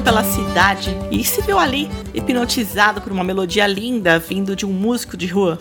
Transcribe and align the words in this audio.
Caminhou 0.00 0.02
pela 0.02 0.24
cidade 0.24 0.96
e 1.10 1.22
se 1.24 1.42
viu 1.42 1.58
ali 1.58 1.88
hipnotizado 2.14 3.00
por 3.00 3.12
uma 3.12 3.22
melodia 3.22 3.66
linda 3.66 4.18
vindo 4.18 4.56
de 4.56 4.66
um 4.66 4.72
músico 4.72 5.16
de 5.16 5.26
rua? 5.26 5.58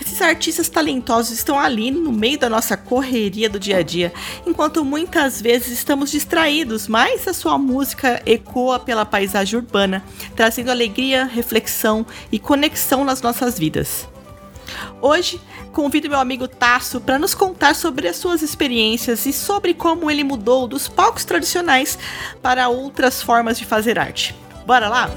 Esses 0.00 0.20
artistas 0.20 0.68
talentosos 0.68 1.32
estão 1.32 1.58
ali 1.58 1.90
no 1.90 2.10
meio 2.10 2.38
da 2.38 2.48
nossa 2.48 2.76
correria 2.76 3.48
do 3.48 3.60
dia 3.60 3.78
a 3.78 3.82
dia, 3.82 4.12
enquanto 4.46 4.84
muitas 4.84 5.40
vezes 5.40 5.70
estamos 5.70 6.10
distraídos, 6.10 6.88
mas 6.88 7.28
a 7.28 7.32
sua 7.32 7.58
música 7.58 8.20
ecoa 8.26 8.78
pela 8.78 9.04
paisagem 9.04 9.58
urbana, 9.58 10.02
trazendo 10.34 10.70
alegria, 10.70 11.24
reflexão 11.24 12.04
e 12.32 12.38
conexão 12.38 13.04
nas 13.04 13.22
nossas 13.22 13.58
vidas. 13.58 14.08
Hoje, 15.00 15.40
convido 15.72 16.08
meu 16.08 16.18
amigo 16.18 16.48
Tasso 16.48 17.00
para 17.00 17.18
nos 17.18 17.34
contar 17.34 17.74
sobre 17.74 18.08
as 18.08 18.16
suas 18.16 18.42
experiências 18.42 19.26
e 19.26 19.32
sobre 19.32 19.74
como 19.74 20.10
ele 20.10 20.24
mudou 20.24 20.66
dos 20.66 20.88
palcos 20.88 21.24
tradicionais 21.24 21.98
para 22.42 22.68
outras 22.68 23.22
formas 23.22 23.58
de 23.58 23.64
fazer 23.64 23.98
arte. 23.98 24.34
Bora 24.66 24.88
lá? 24.88 25.10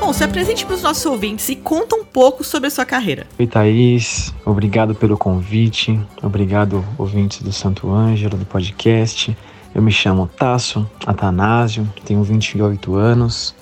Bom, 0.00 0.12
se 0.12 0.22
apresente 0.22 0.64
para 0.64 0.76
os 0.76 0.82
nossos 0.82 1.04
ouvintes 1.04 1.48
e 1.48 1.56
conta 1.56 1.96
um 1.96 2.04
pouco 2.04 2.44
sobre 2.44 2.68
a 2.68 2.70
sua 2.70 2.84
carreira. 2.84 3.26
Oi, 3.38 3.46
Thaís. 3.46 4.32
Obrigado 4.44 4.94
pelo 4.94 5.18
convite. 5.18 6.00
Obrigado, 6.22 6.84
ouvintes 6.96 7.42
do 7.42 7.52
Santo 7.52 7.90
Ângelo, 7.90 8.36
do 8.36 8.44
podcast. 8.44 9.36
Eu 9.74 9.82
me 9.82 9.90
chamo 9.90 10.28
Tasso 10.38 10.88
Atanásio, 11.04 11.92
tenho 12.04 12.22
28 12.22 12.94
anos, 12.94 13.52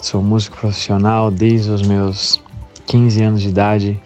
Sou 0.00 0.22
músico 0.22 0.56
profissional 0.56 1.28
desde 1.28 1.70
os 1.70 1.82
meus 1.82 2.40
15 2.86 3.22
anos 3.22 3.42
de 3.42 3.48
idade. 3.48 4.00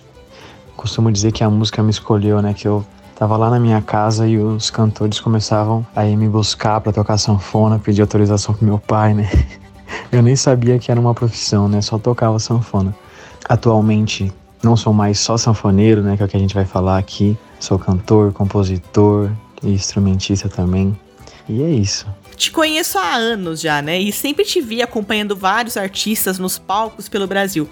Costumo 0.74 1.12
dizer 1.12 1.32
que 1.32 1.44
a 1.44 1.50
música 1.50 1.82
me 1.82 1.90
escolheu, 1.90 2.40
né? 2.40 2.54
Que 2.54 2.66
eu 2.66 2.84
tava 3.14 3.36
lá 3.36 3.50
na 3.50 3.60
minha 3.60 3.80
casa 3.82 4.26
e 4.26 4.38
os 4.38 4.70
cantores 4.70 5.20
começavam 5.20 5.86
a 5.94 6.06
ir 6.06 6.16
me 6.16 6.28
buscar 6.28 6.80
para 6.80 6.92
tocar 6.92 7.18
sanfona, 7.18 7.78
pedir 7.78 8.00
autorização 8.00 8.54
pro 8.54 8.64
meu 8.64 8.78
pai, 8.78 9.12
né? 9.12 9.30
Eu 10.10 10.22
nem 10.22 10.34
sabia 10.34 10.78
que 10.78 10.90
era 10.90 10.98
uma 10.98 11.12
profissão, 11.12 11.68
né? 11.68 11.82
Só 11.82 11.98
tocava 11.98 12.38
sanfona. 12.38 12.94
Atualmente 13.46 14.32
não 14.62 14.76
sou 14.76 14.94
mais 14.94 15.18
só 15.18 15.36
sanfoneiro, 15.36 16.02
né? 16.02 16.16
Que 16.16 16.22
é 16.22 16.26
o 16.26 16.28
que 16.28 16.36
a 16.36 16.40
gente 16.40 16.54
vai 16.54 16.64
falar 16.64 16.96
aqui. 16.96 17.36
Sou 17.60 17.78
cantor, 17.78 18.32
compositor 18.32 19.30
e 19.62 19.72
instrumentista 19.72 20.48
também. 20.48 20.96
E 21.52 21.62
é 21.62 21.70
isso 21.70 22.06
te 22.42 22.50
conheço 22.50 22.98
há 22.98 23.14
anos 23.14 23.60
já, 23.60 23.80
né? 23.80 24.00
E 24.00 24.10
sempre 24.10 24.44
te 24.44 24.60
vi 24.60 24.82
acompanhando 24.82 25.36
vários 25.36 25.76
artistas 25.76 26.40
nos 26.40 26.58
palcos 26.58 27.08
pelo 27.08 27.24
Brasil. 27.26 27.68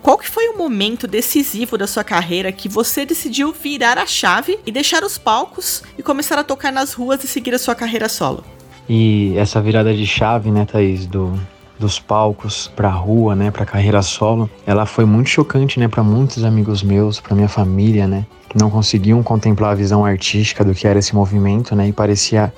Qual 0.00 0.16
que 0.16 0.28
foi 0.28 0.48
o 0.50 0.56
momento 0.56 1.08
decisivo 1.08 1.76
da 1.76 1.86
sua 1.86 2.04
carreira 2.04 2.52
que 2.52 2.68
você 2.68 3.04
decidiu 3.04 3.52
virar 3.52 3.98
a 3.98 4.06
chave 4.06 4.58
e 4.64 4.70
deixar 4.70 5.02
os 5.02 5.18
palcos 5.18 5.82
e 5.98 6.02
começar 6.02 6.38
a 6.38 6.44
tocar 6.44 6.70
nas 6.70 6.92
ruas 6.92 7.24
e 7.24 7.26
seguir 7.26 7.54
a 7.54 7.58
sua 7.58 7.74
carreira 7.74 8.08
solo? 8.08 8.44
E 8.88 9.34
essa 9.36 9.60
virada 9.60 9.92
de 9.92 10.06
chave, 10.06 10.50
né, 10.50 10.64
Thaís, 10.64 11.06
do, 11.06 11.32
dos 11.80 11.98
palcos 11.98 12.70
para 12.76 12.88
a 12.88 12.92
rua, 12.92 13.34
né, 13.34 13.50
para 13.50 13.64
carreira 13.64 14.02
solo, 14.02 14.48
ela 14.64 14.86
foi 14.86 15.06
muito 15.06 15.30
chocante, 15.30 15.80
né, 15.80 15.88
para 15.88 16.04
muitos 16.04 16.44
amigos 16.44 16.82
meus, 16.82 17.18
para 17.18 17.34
minha 17.34 17.48
família, 17.48 18.06
né, 18.06 18.26
que 18.48 18.58
não 18.58 18.70
conseguiam 18.70 19.22
contemplar 19.22 19.72
a 19.72 19.74
visão 19.74 20.04
artística 20.04 20.62
do 20.62 20.74
que 20.74 20.86
era 20.86 20.98
esse 20.98 21.14
movimento, 21.14 21.74
né, 21.74 21.88
e 21.88 21.92
parecia 21.92 22.52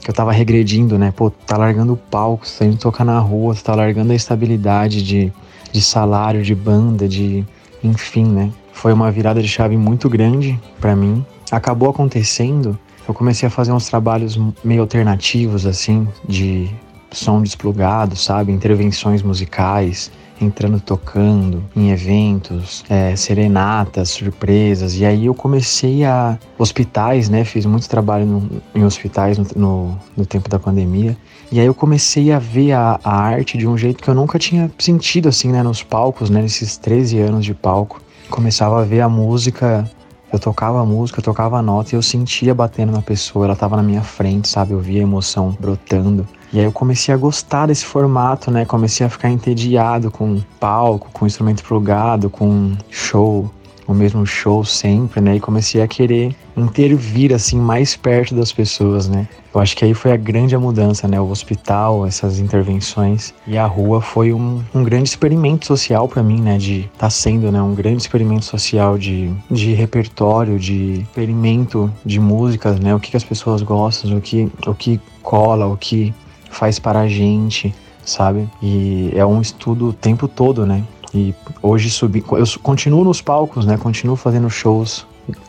que 0.00 0.10
eu 0.10 0.14
tava 0.14 0.32
regredindo, 0.32 0.98
né? 0.98 1.12
Pô, 1.14 1.30
tá 1.30 1.56
largando 1.56 1.94
o 1.94 1.96
palco, 1.96 2.46
tá 2.58 2.64
indo 2.64 2.76
tocar 2.76 3.04
na 3.04 3.18
rua, 3.18 3.54
tá 3.54 3.74
largando 3.74 4.12
a 4.12 4.14
estabilidade 4.14 5.02
de, 5.02 5.32
de 5.72 5.80
salário, 5.80 6.42
de 6.42 6.54
banda, 6.54 7.08
de. 7.08 7.44
enfim, 7.82 8.24
né? 8.24 8.52
Foi 8.72 8.92
uma 8.92 9.10
virada 9.10 9.42
de 9.42 9.48
chave 9.48 9.76
muito 9.76 10.08
grande 10.08 10.60
para 10.80 10.94
mim. 10.94 11.24
Acabou 11.50 11.88
acontecendo, 11.88 12.78
eu 13.08 13.14
comecei 13.14 13.46
a 13.46 13.50
fazer 13.50 13.72
uns 13.72 13.88
trabalhos 13.88 14.38
meio 14.62 14.82
alternativos, 14.82 15.64
assim, 15.64 16.06
de 16.28 16.68
som 17.10 17.42
desplugado, 17.42 18.16
sabe? 18.16 18.52
Intervenções 18.52 19.22
musicais 19.22 20.10
entrando 20.40 20.80
tocando 20.80 21.64
em 21.74 21.90
eventos, 21.90 22.84
é, 22.88 23.14
serenatas, 23.16 24.10
surpresas. 24.10 24.96
E 24.96 25.04
aí 25.04 25.26
eu 25.26 25.34
comecei 25.34 26.04
a. 26.04 26.38
Hospitais, 26.58 27.28
né? 27.28 27.44
Fiz 27.44 27.66
muito 27.66 27.88
trabalho 27.88 28.26
no, 28.26 28.62
em 28.74 28.84
hospitais 28.84 29.38
no, 29.38 29.46
no, 29.54 29.98
no, 30.16 30.26
tempo 30.26 30.48
da 30.48 30.58
pandemia. 30.58 31.16
E 31.50 31.60
aí 31.60 31.66
eu 31.66 31.74
comecei 31.74 32.32
a 32.32 32.38
ver 32.38 32.72
a, 32.72 32.98
a, 33.02 33.14
arte 33.14 33.56
de 33.56 33.66
um 33.66 33.76
jeito 33.76 34.02
que 34.02 34.08
eu 34.08 34.14
nunca 34.14 34.38
tinha 34.38 34.70
sentido, 34.78 35.28
assim, 35.28 35.52
né? 35.52 35.62
Nos 35.62 35.82
palcos, 35.82 36.30
né? 36.30 36.42
Nesses 36.42 36.76
13 36.76 37.18
anos 37.20 37.44
de 37.44 37.54
palco. 37.54 38.00
Começava 38.30 38.80
a 38.80 38.84
ver 38.84 39.00
a 39.00 39.08
música 39.08 39.88
eu 40.32 40.40
tocava 40.40 40.80
a 40.80 40.84
música, 40.84 41.20
eu 41.20 41.24
tocava 41.24 41.58
a 41.58 41.62
nota 41.62 41.94
e 41.94 41.96
eu 41.96 42.02
sentia 42.02 42.54
batendo 42.54 42.92
na 42.92 43.00
pessoa, 43.00 43.46
ela 43.46 43.56
tava 43.56 43.76
na 43.76 43.82
minha 43.82 44.02
frente, 44.02 44.48
sabe? 44.48 44.72
Eu 44.72 44.80
via 44.80 45.00
a 45.00 45.02
emoção 45.02 45.56
brotando. 45.58 46.26
E 46.52 46.58
aí 46.58 46.64
eu 46.64 46.72
comecei 46.72 47.12
a 47.12 47.16
gostar 47.16 47.66
desse 47.66 47.84
formato, 47.84 48.50
né? 48.50 48.64
Comecei 48.64 49.06
a 49.06 49.10
ficar 49.10 49.30
entediado 49.30 50.10
com 50.10 50.40
palco, 50.60 51.10
com 51.12 51.26
instrumento 51.26 51.62
plugado, 51.64 52.30
com 52.30 52.74
show, 52.90 53.50
o 53.86 53.94
mesmo 53.94 54.26
show 54.26 54.64
sempre, 54.64 55.20
né? 55.20 55.36
E 55.36 55.40
comecei 55.40 55.80
a 55.80 55.86
querer 55.86 56.34
intervir 56.56 57.32
assim 57.32 57.58
mais 57.58 57.94
perto 57.94 58.34
das 58.34 58.52
pessoas, 58.52 59.08
né? 59.08 59.28
Eu 59.54 59.60
acho 59.60 59.76
que 59.76 59.84
aí 59.84 59.94
foi 59.94 60.12
a 60.12 60.16
grande 60.16 60.56
mudança, 60.56 61.06
né? 61.08 61.20
O 61.20 61.30
hospital, 61.30 62.06
essas 62.06 62.38
intervenções 62.38 63.32
e 63.46 63.56
a 63.56 63.66
rua 63.66 64.00
foi 64.00 64.32
um, 64.32 64.62
um 64.74 64.82
grande 64.82 65.08
experimento 65.08 65.66
social 65.66 66.08
para 66.08 66.22
mim, 66.22 66.40
né? 66.40 66.58
De 66.58 66.90
tá 66.98 67.08
sendo, 67.08 67.50
né? 67.52 67.62
Um 67.62 67.74
grande 67.74 68.02
experimento 68.02 68.44
social 68.44 68.98
de, 68.98 69.30
de 69.50 69.72
repertório, 69.72 70.58
de 70.58 71.00
experimento 71.00 71.90
de 72.04 72.20
músicas, 72.20 72.78
né? 72.80 72.94
O 72.94 73.00
que, 73.00 73.10
que 73.10 73.16
as 73.16 73.24
pessoas 73.24 73.62
gostam, 73.62 74.16
o 74.16 74.20
que, 74.20 74.50
o 74.66 74.74
que 74.74 75.00
cola, 75.22 75.66
o 75.66 75.76
que 75.76 76.14
faz 76.56 76.78
para 76.78 77.00
a 77.00 77.08
gente, 77.08 77.74
sabe? 78.04 78.48
E 78.62 79.12
é 79.14 79.24
um 79.26 79.40
estudo 79.40 79.88
o 79.88 79.92
tempo 79.92 80.26
todo, 80.26 80.64
né? 80.64 80.82
E 81.14 81.34
hoje 81.62 81.90
subi, 81.90 82.24
eu 82.32 82.44
continuo 82.62 83.04
nos 83.04 83.20
palcos, 83.20 83.66
né? 83.66 83.76
Continuo 83.76 84.16
fazendo 84.16 84.48
shows 84.48 85.06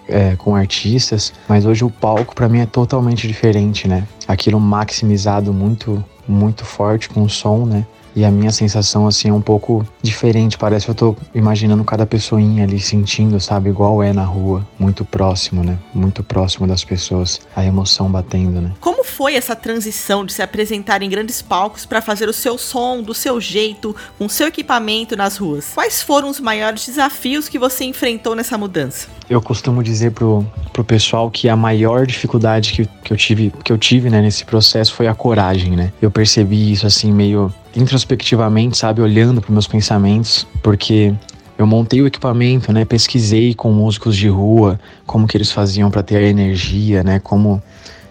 é, 0.07 0.35
com 0.35 0.55
artistas, 0.55 1.33
mas 1.47 1.65
hoje 1.65 1.83
o 1.83 1.89
palco 1.89 2.35
para 2.35 2.49
mim 2.49 2.59
é 2.59 2.65
totalmente 2.65 3.27
diferente, 3.27 3.87
né? 3.87 4.07
Aquilo 4.27 4.59
maximizado 4.59 5.53
muito, 5.53 6.03
muito 6.27 6.65
forte 6.65 7.09
com 7.09 7.23
o 7.23 7.29
som, 7.29 7.65
né? 7.65 7.85
E 8.17 8.25
a 8.25 8.31
minha 8.31 8.51
sensação, 8.51 9.05
assim, 9.05 9.29
é 9.29 9.31
um 9.31 9.39
pouco 9.39 9.87
diferente. 10.01 10.57
Parece 10.57 10.85
que 10.85 10.89
eu 10.89 10.95
tô 10.95 11.15
imaginando 11.35 11.83
cada 11.83 12.03
pessoinha 12.03 12.63
ali 12.63 12.79
sentindo, 12.79 13.39
sabe? 13.39 13.69
Igual 13.69 14.01
é 14.01 14.11
na 14.11 14.23
rua. 14.23 14.67
Muito 14.79 15.05
próximo, 15.05 15.63
né? 15.63 15.77
Muito 15.93 16.23
próximo 16.23 16.65
das 16.65 16.83
pessoas. 16.83 17.39
A 17.55 17.63
emoção 17.63 18.09
batendo, 18.09 18.59
né? 18.59 18.71
Como 18.81 19.03
foi 19.03 19.35
essa 19.35 19.55
transição 19.55 20.25
de 20.25 20.33
se 20.33 20.41
apresentar 20.41 21.03
em 21.03 21.09
grandes 21.11 21.43
palcos 21.43 21.85
para 21.85 22.01
fazer 22.01 22.27
o 22.27 22.33
seu 22.33 22.57
som 22.57 23.03
do 23.03 23.13
seu 23.13 23.39
jeito, 23.39 23.95
com 24.17 24.27
seu 24.27 24.47
equipamento 24.47 25.15
nas 25.15 25.37
ruas? 25.37 25.69
Quais 25.75 26.01
foram 26.01 26.27
os 26.27 26.39
maiores 26.39 26.87
desafios 26.87 27.47
que 27.47 27.59
você 27.59 27.85
enfrentou 27.85 28.33
nessa 28.33 28.57
mudança? 28.57 29.09
Eu 29.29 29.39
costumo 29.39 29.83
dizer 29.83 30.13
pro, 30.13 30.43
pro 30.73 30.83
pessoal 30.83 31.29
que 31.29 31.47
a 31.49 31.55
maior 31.55 32.07
dificuldade 32.07 32.73
que, 32.73 32.89
que 33.03 33.13
eu 33.13 33.17
tive, 33.17 33.53
que 33.63 33.71
eu 33.71 33.77
tive 33.77 34.09
né, 34.09 34.21
nesse 34.21 34.43
processo 34.43 34.95
foi 34.95 35.05
a 35.05 35.13
coragem, 35.13 35.75
né? 35.75 35.93
Eu 36.01 36.09
percebi 36.09 36.71
isso 36.71 36.87
assim 36.87 37.11
meio 37.11 37.53
introspectivamente, 37.77 38.77
sabe, 38.77 39.01
olhando 39.01 39.39
para 39.39 39.51
meus 39.51 39.67
pensamentos, 39.67 40.47
porque 40.63 41.13
eu 41.57 41.65
montei 41.65 42.01
o 42.01 42.07
equipamento, 42.07 42.73
né, 42.73 42.83
pesquisei 42.83 43.53
com 43.53 43.71
músicos 43.71 44.15
de 44.15 44.27
rua 44.27 44.79
como 45.05 45.27
que 45.27 45.37
eles 45.37 45.51
faziam 45.51 45.89
para 45.89 46.03
ter 46.03 46.17
a 46.17 46.21
energia, 46.23 47.03
né, 47.03 47.19
como 47.19 47.61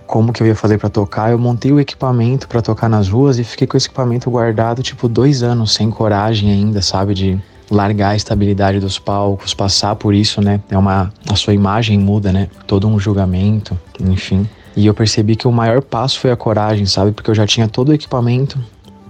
como 0.07 0.33
que 0.33 0.41
eu 0.41 0.47
ia 0.47 0.55
fazer 0.55 0.79
para 0.79 0.89
tocar. 0.89 1.33
Eu 1.33 1.39
montei 1.39 1.73
o 1.73 1.81
equipamento 1.81 2.47
para 2.47 2.63
tocar 2.63 2.89
nas 2.89 3.09
ruas 3.09 3.41
e 3.41 3.45
fiquei 3.45 3.67
com 3.67 3.77
esse 3.77 3.89
equipamento 3.89 4.31
guardado 4.31 4.81
tipo 4.81 5.09
dois 5.09 5.43
anos 5.43 5.75
sem 5.75 5.91
coragem 5.91 6.49
ainda, 6.53 6.81
sabe, 6.81 7.12
de 7.12 7.41
largar 7.69 8.11
a 8.11 8.17
estabilidade 8.17 8.79
dos 8.79 9.01
palcos, 9.01 9.53
passar 9.53 9.97
por 9.97 10.15
isso, 10.15 10.41
né? 10.41 10.61
É 10.71 10.79
uma 10.79 11.12
a 11.29 11.35
sua 11.35 11.55
imagem 11.55 11.99
muda, 11.99 12.33
né? 12.33 12.49
Todo 12.69 12.87
um 12.87 13.01
julgamento, 13.01 13.77
enfim. 14.01 14.49
E 14.77 14.87
eu 14.87 14.95
percebi 14.95 15.35
que 15.35 15.49
o 15.49 15.53
maior 15.53 15.83
passo 15.83 16.21
foi 16.21 16.31
a 16.31 16.37
coragem, 16.37 16.87
sabe? 16.87 17.11
Porque 17.11 17.31
eu 17.31 17.35
já 17.35 17.47
tinha 17.47 17.67
todo 17.67 17.89
o 17.89 17.93
equipamento, 17.93 18.62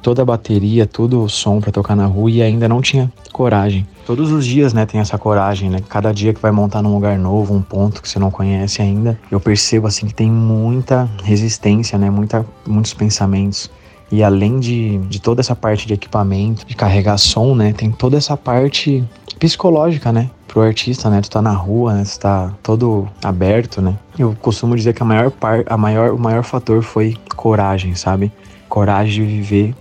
toda 0.06 0.23
a 0.23 0.25
bateria, 0.25 0.87
todo 0.87 1.25
o 1.25 1.29
som 1.29 1.61
para 1.61 1.73
tocar 1.73 1.97
na 1.97 2.06
rua 2.06 2.31
e 2.31 2.41
ainda 2.41 2.69
não 2.69 2.81
tinha 2.81 3.12
coragem. 3.32 3.85
Todos 4.06 4.31
os 4.31 4.47
dias, 4.47 4.73
né, 4.73 4.87
tem 4.87 5.00
essa 5.00 5.19
coragem, 5.19 5.69
né? 5.69 5.81
Cada 5.88 6.14
dia 6.14 6.32
que 6.32 6.41
vai 6.41 6.53
montar 6.53 6.81
num 6.81 6.94
lugar 6.94 7.19
novo, 7.19 7.53
um 7.53 7.61
ponto 7.61 8.00
que 8.00 8.08
você 8.08 8.17
não 8.17 8.31
conhece 8.31 8.81
ainda, 8.81 9.19
eu 9.32 9.41
percebo 9.41 9.88
assim 9.88 10.06
que 10.06 10.14
tem 10.14 10.31
muita 10.31 11.11
resistência, 11.25 11.99
né? 11.99 12.08
Muita, 12.08 12.47
muitos 12.64 12.94
pensamentos. 12.94 13.69
E 14.08 14.23
além 14.23 14.61
de, 14.61 14.99
de 14.99 15.20
toda 15.20 15.41
essa 15.41 15.56
parte 15.56 15.88
de 15.88 15.94
equipamento, 15.94 16.64
de 16.64 16.76
carregar 16.76 17.19
som, 17.19 17.56
né? 17.56 17.73
Tem 17.73 17.91
toda 17.91 18.17
essa 18.17 18.37
parte 18.37 19.02
psicológica, 19.41 20.12
né? 20.12 20.31
Pro 20.47 20.62
artista, 20.62 21.11
né? 21.11 21.20
Tu 21.20 21.29
tá 21.29 21.43
na 21.43 21.52
rua, 21.52 21.94
né? 21.94 22.05
Tu 22.05 22.20
tá 22.20 22.55
todo 22.62 23.09
aberto, 23.25 23.82
né? 23.82 23.99
Eu 24.17 24.37
costumo 24.41 24.76
dizer 24.76 24.94
que 24.94 25.02
a 25.02 25.05
maior 25.05 25.32
par, 25.32 25.64
a 25.67 25.76
maior, 25.76 26.12
o 26.12 26.19
maior 26.19 26.44
fator 26.44 26.81
foi 26.81 27.17
coragem, 27.35 27.97
sabe? 27.97 28.31
Coragem 28.69 29.26
de 29.26 29.32
viver 29.32 29.75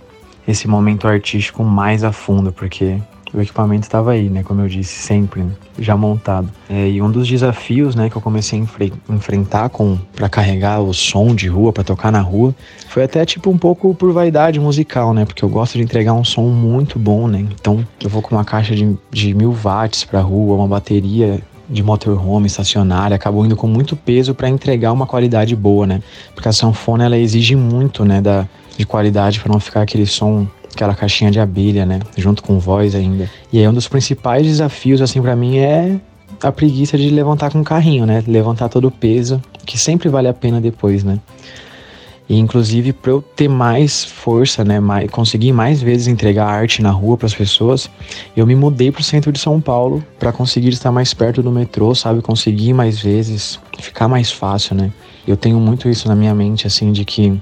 esse 0.46 0.68
momento 0.68 1.06
artístico 1.08 1.64
mais 1.64 2.04
a 2.04 2.12
fundo, 2.12 2.52
porque 2.52 2.98
o 3.34 3.40
equipamento 3.40 3.82
estava 3.82 4.12
aí, 4.12 4.30
né? 4.30 4.42
Como 4.42 4.60
eu 4.60 4.68
disse, 4.68 4.94
sempre, 5.02 5.42
né? 5.42 5.52
já 5.78 5.96
montado. 5.96 6.48
É, 6.68 6.88
e 6.88 7.02
um 7.02 7.10
dos 7.10 7.28
desafios, 7.28 7.94
né, 7.94 8.08
que 8.08 8.16
eu 8.16 8.22
comecei 8.22 8.58
a 8.58 8.62
enfre 8.62 8.92
enfrentar 9.08 9.68
com 9.68 9.98
para 10.14 10.28
carregar 10.28 10.80
o 10.80 10.92
som 10.94 11.34
de 11.34 11.48
rua, 11.48 11.72
para 11.72 11.84
tocar 11.84 12.10
na 12.10 12.20
rua, 12.20 12.54
foi 12.88 13.02
até 13.02 13.24
tipo 13.24 13.50
um 13.50 13.58
pouco 13.58 13.94
por 13.94 14.12
vaidade 14.12 14.58
musical, 14.58 15.12
né? 15.12 15.24
Porque 15.24 15.44
eu 15.44 15.48
gosto 15.48 15.74
de 15.74 15.84
entregar 15.84 16.14
um 16.14 16.24
som 16.24 16.48
muito 16.48 16.98
bom, 16.98 17.28
né? 17.28 17.46
Então 17.60 17.86
eu 18.02 18.08
vou 18.08 18.22
com 18.22 18.34
uma 18.34 18.44
caixa 18.44 18.74
de, 18.74 18.96
de 19.10 19.34
mil 19.34 19.52
watts 19.52 20.04
para 20.04 20.20
rua, 20.20 20.56
uma 20.56 20.68
bateria 20.68 21.40
de 21.68 21.82
motorhome 21.82 22.46
estacionária, 22.46 23.16
acabou 23.16 23.44
indo 23.44 23.56
com 23.56 23.66
muito 23.66 23.96
peso 23.96 24.34
para 24.34 24.48
entregar 24.48 24.92
uma 24.92 25.06
qualidade 25.06 25.54
boa, 25.56 25.86
né? 25.86 26.00
Porque 26.34 26.48
a 26.48 26.52
sanfona 26.52 27.04
ela 27.04 27.18
exige 27.18 27.56
muito, 27.56 28.04
né, 28.04 28.20
da 28.20 28.46
de 28.76 28.86
qualidade 28.86 29.40
para 29.40 29.52
não 29.52 29.60
ficar 29.60 29.82
aquele 29.82 30.06
som 30.06 30.46
aquela 30.76 30.94
caixinha 30.94 31.30
de 31.30 31.40
abelha, 31.40 31.86
né? 31.86 32.00
Junto 32.16 32.42
com 32.42 32.58
voz 32.58 32.94
ainda. 32.94 33.30
E 33.52 33.58
aí 33.58 33.66
um 33.66 33.72
dos 33.72 33.88
principais 33.88 34.46
desafios, 34.46 35.00
assim, 35.00 35.22
para 35.22 35.34
mim 35.34 35.56
é 35.56 35.98
a 36.42 36.52
preguiça 36.52 36.98
de 36.98 37.08
levantar 37.08 37.50
com 37.50 37.60
o 37.60 37.64
carrinho, 37.64 38.04
né? 38.04 38.22
Levantar 38.26 38.68
todo 38.68 38.88
o 38.88 38.90
peso, 38.90 39.40
que 39.64 39.78
sempre 39.78 40.08
vale 40.08 40.28
a 40.28 40.34
pena 40.34 40.60
depois, 40.60 41.02
né? 41.02 41.18
E 42.28 42.38
inclusive 42.38 42.92
para 42.92 43.12
eu 43.12 43.22
ter 43.22 43.48
mais 43.48 44.04
força, 44.04 44.64
né, 44.64 44.80
mais, 44.80 45.08
conseguir 45.10 45.52
mais 45.52 45.80
vezes 45.80 46.08
entregar 46.08 46.46
arte 46.46 46.82
na 46.82 46.90
rua 46.90 47.16
para 47.16 47.26
as 47.26 47.34
pessoas, 47.34 47.88
eu 48.36 48.44
me 48.44 48.56
mudei 48.56 48.90
para 48.90 49.00
o 49.00 49.04
centro 49.04 49.30
de 49.30 49.38
São 49.38 49.60
Paulo 49.60 50.04
para 50.18 50.32
conseguir 50.32 50.70
estar 50.70 50.90
mais 50.90 51.14
perto 51.14 51.40
do 51.40 51.52
metrô, 51.52 51.94
sabe, 51.94 52.20
conseguir 52.20 52.72
mais 52.72 52.98
vezes, 52.98 53.60
ficar 53.78 54.08
mais 54.08 54.32
fácil, 54.32 54.74
né? 54.74 54.92
Eu 55.26 55.36
tenho 55.36 55.60
muito 55.60 55.88
isso 55.88 56.08
na 56.08 56.16
minha 56.16 56.34
mente 56.34 56.66
assim 56.66 56.90
de 56.90 57.04
que 57.04 57.40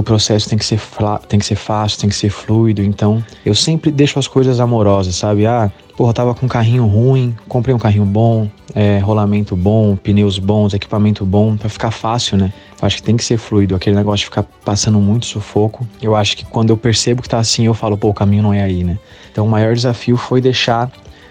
o 0.00 0.02
processo 0.02 0.48
tem 0.48 0.58
que 0.58 0.64
ser 0.64 0.80
tem 1.28 1.38
que 1.38 1.46
ser 1.46 1.54
fácil, 1.54 2.00
tem 2.00 2.08
que 2.08 2.16
ser 2.16 2.30
fluido. 2.30 2.82
Então, 2.82 3.24
eu 3.44 3.54
sempre 3.54 3.90
deixo 3.90 4.18
as 4.18 4.26
coisas 4.26 4.58
amorosas, 4.58 5.14
sabe? 5.14 5.46
Ah, 5.46 5.70
porra, 5.96 6.12
tava 6.12 6.34
com 6.34 6.46
um 6.46 6.48
carrinho 6.48 6.86
ruim, 6.86 7.36
comprei 7.46 7.74
um 7.74 7.78
carrinho 7.78 8.04
bom, 8.04 8.48
é, 8.74 8.98
rolamento 8.98 9.54
bom, 9.54 9.96
pneus 9.96 10.38
bons, 10.38 10.74
equipamento 10.74 11.24
bom, 11.24 11.56
para 11.56 11.68
ficar 11.68 11.90
fácil, 11.90 12.36
né? 12.36 12.52
Eu 12.80 12.86
acho 12.86 12.96
que 12.96 13.02
tem 13.02 13.16
que 13.16 13.24
ser 13.24 13.36
fluido, 13.36 13.74
aquele 13.74 13.94
negócio 13.94 14.20
de 14.20 14.24
ficar 14.24 14.44
passando 14.64 14.98
muito 14.98 15.26
sufoco. 15.26 15.86
Eu 16.00 16.16
acho 16.16 16.36
que 16.36 16.44
quando 16.44 16.70
eu 16.70 16.76
percebo 16.76 17.22
que 17.22 17.28
tá 17.28 17.38
assim, 17.38 17.66
eu 17.66 17.74
falo, 17.74 17.96
pô, 17.96 18.08
o 18.08 18.14
caminho 18.14 18.42
não 18.42 18.54
é 18.54 18.62
aí, 18.62 18.82
né? 18.82 18.98
Então, 19.30 19.46
o 19.46 19.48
maior 19.48 19.74
desafio 19.74 20.16
foi 20.16 20.40
deixar 20.40 20.90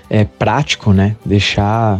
é, 0.10 0.24
prático, 0.24 0.94
né? 0.94 1.16
Deixar 1.26 2.00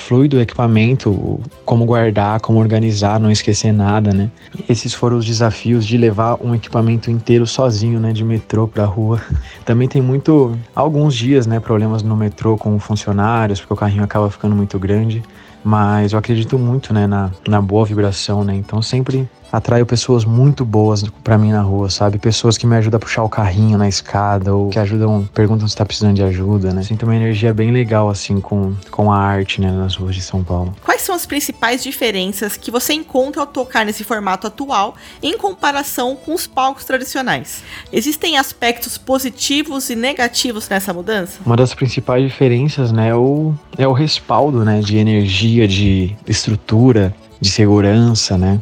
fluido 0.00 0.38
o 0.38 0.40
equipamento, 0.40 1.38
como 1.64 1.84
guardar, 1.84 2.40
como 2.40 2.58
organizar, 2.58 3.20
não 3.20 3.30
esquecer 3.30 3.72
nada, 3.72 4.12
né? 4.12 4.30
Esses 4.68 4.94
foram 4.94 5.18
os 5.18 5.24
desafios 5.24 5.86
de 5.86 5.96
levar 5.96 6.38
um 6.42 6.54
equipamento 6.54 7.10
inteiro 7.10 7.46
sozinho, 7.46 8.00
né, 8.00 8.12
de 8.12 8.24
metrô 8.24 8.66
para 8.66 8.84
rua. 8.84 9.20
Também 9.64 9.86
tem 9.86 10.02
muito 10.02 10.56
alguns 10.74 11.14
dias, 11.14 11.46
né, 11.46 11.60
problemas 11.60 12.02
no 12.02 12.16
metrô 12.16 12.56
com 12.56 12.78
funcionários, 12.78 13.60
porque 13.60 13.74
o 13.74 13.76
carrinho 13.76 14.02
acaba 14.02 14.30
ficando 14.30 14.56
muito 14.56 14.78
grande, 14.78 15.22
mas 15.62 16.12
eu 16.12 16.18
acredito 16.18 16.58
muito, 16.58 16.92
né, 16.92 17.06
na, 17.06 17.30
na 17.46 17.60
boa 17.60 17.84
vibração, 17.84 18.42
né? 18.42 18.54
Então 18.54 18.80
sempre 18.80 19.28
atraio 19.52 19.84
pessoas 19.86 20.24
muito 20.24 20.64
boas 20.64 21.04
para 21.24 21.36
mim 21.36 21.52
na 21.52 21.62
rua, 21.62 21.90
sabe? 21.90 22.18
Pessoas 22.18 22.56
que 22.56 22.66
me 22.66 22.76
ajudam 22.76 22.98
a 22.98 23.00
puxar 23.00 23.22
o 23.22 23.28
carrinho 23.28 23.76
na 23.76 23.88
escada 23.88 24.54
ou 24.54 24.70
que 24.70 24.78
ajudam, 24.78 25.28
perguntam 25.34 25.66
se 25.66 25.76
tá 25.76 25.84
precisando 25.84 26.14
de 26.14 26.22
ajuda, 26.22 26.72
né? 26.72 26.82
Sinto 26.82 27.04
uma 27.04 27.16
energia 27.16 27.52
bem 27.52 27.70
legal 27.70 28.08
assim 28.08 28.40
com, 28.40 28.74
com 28.90 29.12
a 29.12 29.18
arte, 29.18 29.60
né, 29.60 29.70
nas 29.70 29.96
ruas 29.96 30.14
de 30.14 30.22
São 30.22 30.42
Paulo. 30.42 30.74
Quais 30.84 31.02
são 31.02 31.14
as 31.14 31.26
principais 31.26 31.82
diferenças 31.82 32.56
que 32.56 32.70
você 32.70 32.92
encontra 32.92 33.40
ao 33.40 33.46
tocar 33.46 33.84
nesse 33.84 34.04
formato 34.04 34.46
atual 34.46 34.94
em 35.22 35.36
comparação 35.36 36.16
com 36.16 36.34
os 36.34 36.46
palcos 36.46 36.84
tradicionais? 36.84 37.62
Existem 37.92 38.38
aspectos 38.38 38.96
positivos 38.98 39.90
e 39.90 39.96
negativos 39.96 40.68
nessa 40.68 40.92
mudança? 40.92 41.40
Uma 41.44 41.56
das 41.56 41.74
principais 41.74 42.24
diferenças, 42.24 42.92
né, 42.92 43.08
é 43.08 43.14
o, 43.14 43.54
é 43.76 43.86
o 43.86 43.92
respaldo, 43.92 44.64
né, 44.64 44.80
de 44.80 44.96
energia, 44.96 45.66
de 45.66 46.16
estrutura, 46.26 47.14
de 47.40 47.50
segurança, 47.50 48.36
né? 48.36 48.60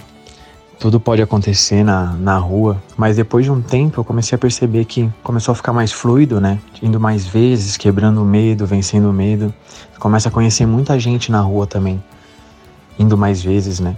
Tudo 0.78 1.00
pode 1.00 1.20
acontecer 1.20 1.82
na, 1.82 2.12
na 2.12 2.38
rua, 2.38 2.80
mas 2.96 3.16
depois 3.16 3.44
de 3.44 3.50
um 3.50 3.60
tempo 3.60 4.00
eu 4.00 4.04
comecei 4.04 4.36
a 4.36 4.38
perceber 4.38 4.84
que 4.84 5.10
começou 5.22 5.52
a 5.52 5.54
ficar 5.54 5.72
mais 5.72 5.90
fluido, 5.90 6.40
né? 6.40 6.58
Indo 6.80 7.00
mais 7.00 7.26
vezes, 7.26 7.76
quebrando 7.76 8.22
o 8.22 8.24
medo, 8.24 8.64
vencendo 8.64 9.10
o 9.10 9.12
medo. 9.12 9.52
Começa 9.98 10.28
a 10.28 10.32
conhecer 10.32 10.66
muita 10.66 10.98
gente 10.98 11.32
na 11.32 11.40
rua 11.40 11.66
também, 11.66 12.02
indo 12.98 13.18
mais 13.18 13.42
vezes, 13.42 13.80
né? 13.80 13.96